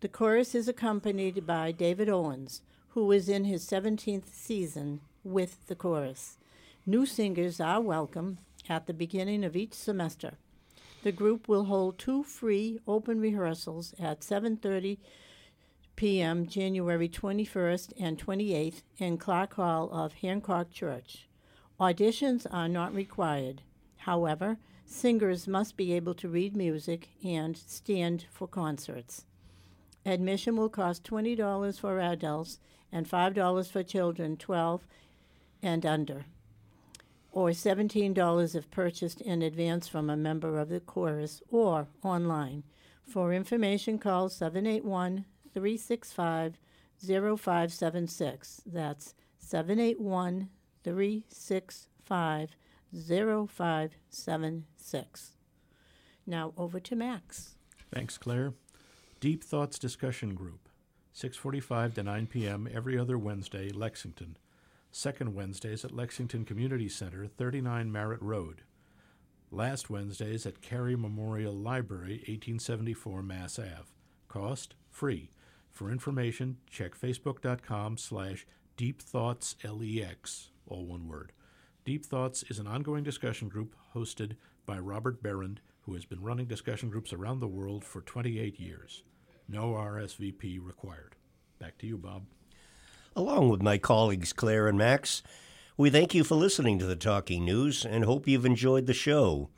The 0.00 0.08
chorus 0.08 0.52
is 0.52 0.66
accompanied 0.66 1.46
by 1.46 1.70
David 1.70 2.08
Owens, 2.08 2.62
who 2.88 3.12
is 3.12 3.28
in 3.28 3.44
his 3.44 3.64
17th 3.64 4.28
season 4.34 5.02
with 5.22 5.68
the 5.68 5.76
chorus. 5.76 6.36
New 6.84 7.06
singers 7.06 7.60
are 7.60 7.80
welcome 7.80 8.38
at 8.68 8.88
the 8.88 8.92
beginning 8.92 9.44
of 9.44 9.54
each 9.54 9.74
semester. 9.74 10.32
The 11.02 11.12
group 11.12 11.48
will 11.48 11.64
hold 11.64 11.98
two 11.98 12.22
free 12.22 12.78
open 12.86 13.20
rehearsals 13.20 13.94
at 13.98 14.20
7:30 14.20 14.98
p.m. 15.96 16.46
January 16.46 17.08
21st 17.08 17.92
and 17.98 18.18
28th 18.18 18.82
in 18.98 19.16
Clark 19.16 19.54
Hall 19.54 19.88
of 19.92 20.12
Hancock 20.14 20.70
Church. 20.70 21.26
Auditions 21.80 22.46
are 22.50 22.68
not 22.68 22.94
required. 22.94 23.62
However, 23.98 24.58
singers 24.84 25.48
must 25.48 25.76
be 25.78 25.94
able 25.94 26.14
to 26.14 26.28
read 26.28 26.54
music 26.54 27.08
and 27.24 27.56
stand 27.56 28.26
for 28.30 28.46
concerts. 28.46 29.24
Admission 30.04 30.56
will 30.56 30.68
cost 30.68 31.04
$20 31.04 31.80
for 31.80 31.98
adults 31.98 32.58
and 32.92 33.08
$5 33.08 33.70
for 33.70 33.82
children 33.82 34.36
12 34.36 34.86
and 35.62 35.86
under 35.86 36.26
or 37.32 37.50
$17 37.50 38.54
if 38.54 38.70
purchased 38.70 39.20
in 39.20 39.42
advance 39.42 39.88
from 39.88 40.08
a 40.10 40.16
member 40.16 40.58
of 40.58 40.68
the 40.68 40.80
chorus 40.80 41.42
or 41.50 41.86
online. 42.02 42.64
For 43.04 43.32
information, 43.32 43.98
call 43.98 44.28
781 44.28 45.24
365 45.52 46.58
0576. 47.00 48.62
That's 48.66 49.14
781 49.38 50.48
365 50.84 52.56
0576. 52.92 55.36
Now 56.26 56.52
over 56.56 56.80
to 56.80 56.96
Max. 56.96 57.54
Thanks, 57.92 58.18
Claire. 58.18 58.54
Deep 59.20 59.44
Thoughts 59.44 59.78
Discussion 59.78 60.34
Group, 60.34 60.68
6:45 61.14 61.94
to 61.94 62.02
9 62.02 62.26
p.m. 62.26 62.68
every 62.72 62.98
other 62.98 63.16
Wednesday, 63.18 63.70
Lexington. 63.70 64.36
Second 64.92 65.34
Wednesdays 65.34 65.84
at 65.84 65.94
Lexington 65.94 66.44
Community 66.44 66.88
Center, 66.88 67.26
39 67.26 67.92
Marrett 67.92 68.20
Road. 68.20 68.62
Last 69.52 69.88
Wednesdays 69.88 70.46
at 70.46 70.62
Cary 70.62 70.96
Memorial 70.96 71.54
Library, 71.54 72.16
1874 72.26 73.22
Mass 73.22 73.58
Ave. 73.58 73.84
Cost 74.28 74.74
free. 74.90 75.30
For 75.70 75.92
information, 75.92 76.56
check 76.68 76.98
facebook.com 76.98 77.98
slash 77.98 78.46
deepthoughtslex, 78.76 80.48
all 80.66 80.86
one 80.86 81.06
word. 81.06 81.32
Deep 81.84 82.04
Thoughts 82.04 82.44
is 82.48 82.58
an 82.58 82.66
ongoing 82.66 83.04
discussion 83.04 83.48
group 83.48 83.76
hosted 83.94 84.36
by 84.66 84.78
Robert 84.78 85.22
Berend, 85.22 85.60
who 85.82 85.94
has 85.94 86.04
been 86.04 86.20
running 86.20 86.46
discussion 86.46 86.90
groups 86.90 87.12
around 87.12 87.38
the 87.38 87.48
world 87.48 87.84
for 87.84 88.00
28 88.00 88.58
years. 88.58 89.04
No 89.48 89.72
RSVP 89.72 90.58
required. 90.60 91.14
Back 91.60 91.78
to 91.78 91.86
you, 91.86 91.96
Bob. 91.96 92.24
Along 93.16 93.48
with 93.48 93.60
my 93.60 93.76
colleagues 93.76 94.32
Claire 94.32 94.68
and 94.68 94.78
Max, 94.78 95.24
we 95.76 95.90
thank 95.90 96.14
you 96.14 96.22
for 96.22 96.36
listening 96.36 96.78
to 96.78 96.86
the 96.86 96.94
Talking 96.94 97.44
News 97.44 97.84
and 97.84 98.04
hope 98.04 98.28
you've 98.28 98.46
enjoyed 98.46 98.86
the 98.86 98.94
show. 98.94 99.50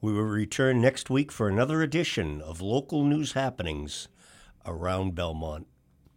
We 0.00 0.12
will 0.12 0.22
return 0.22 0.80
next 0.80 1.10
week 1.10 1.32
for 1.32 1.48
another 1.48 1.82
edition 1.82 2.40
of 2.40 2.60
local 2.60 3.02
news 3.02 3.32
happenings 3.32 4.06
around 4.64 5.16
Belmont. 5.16 5.66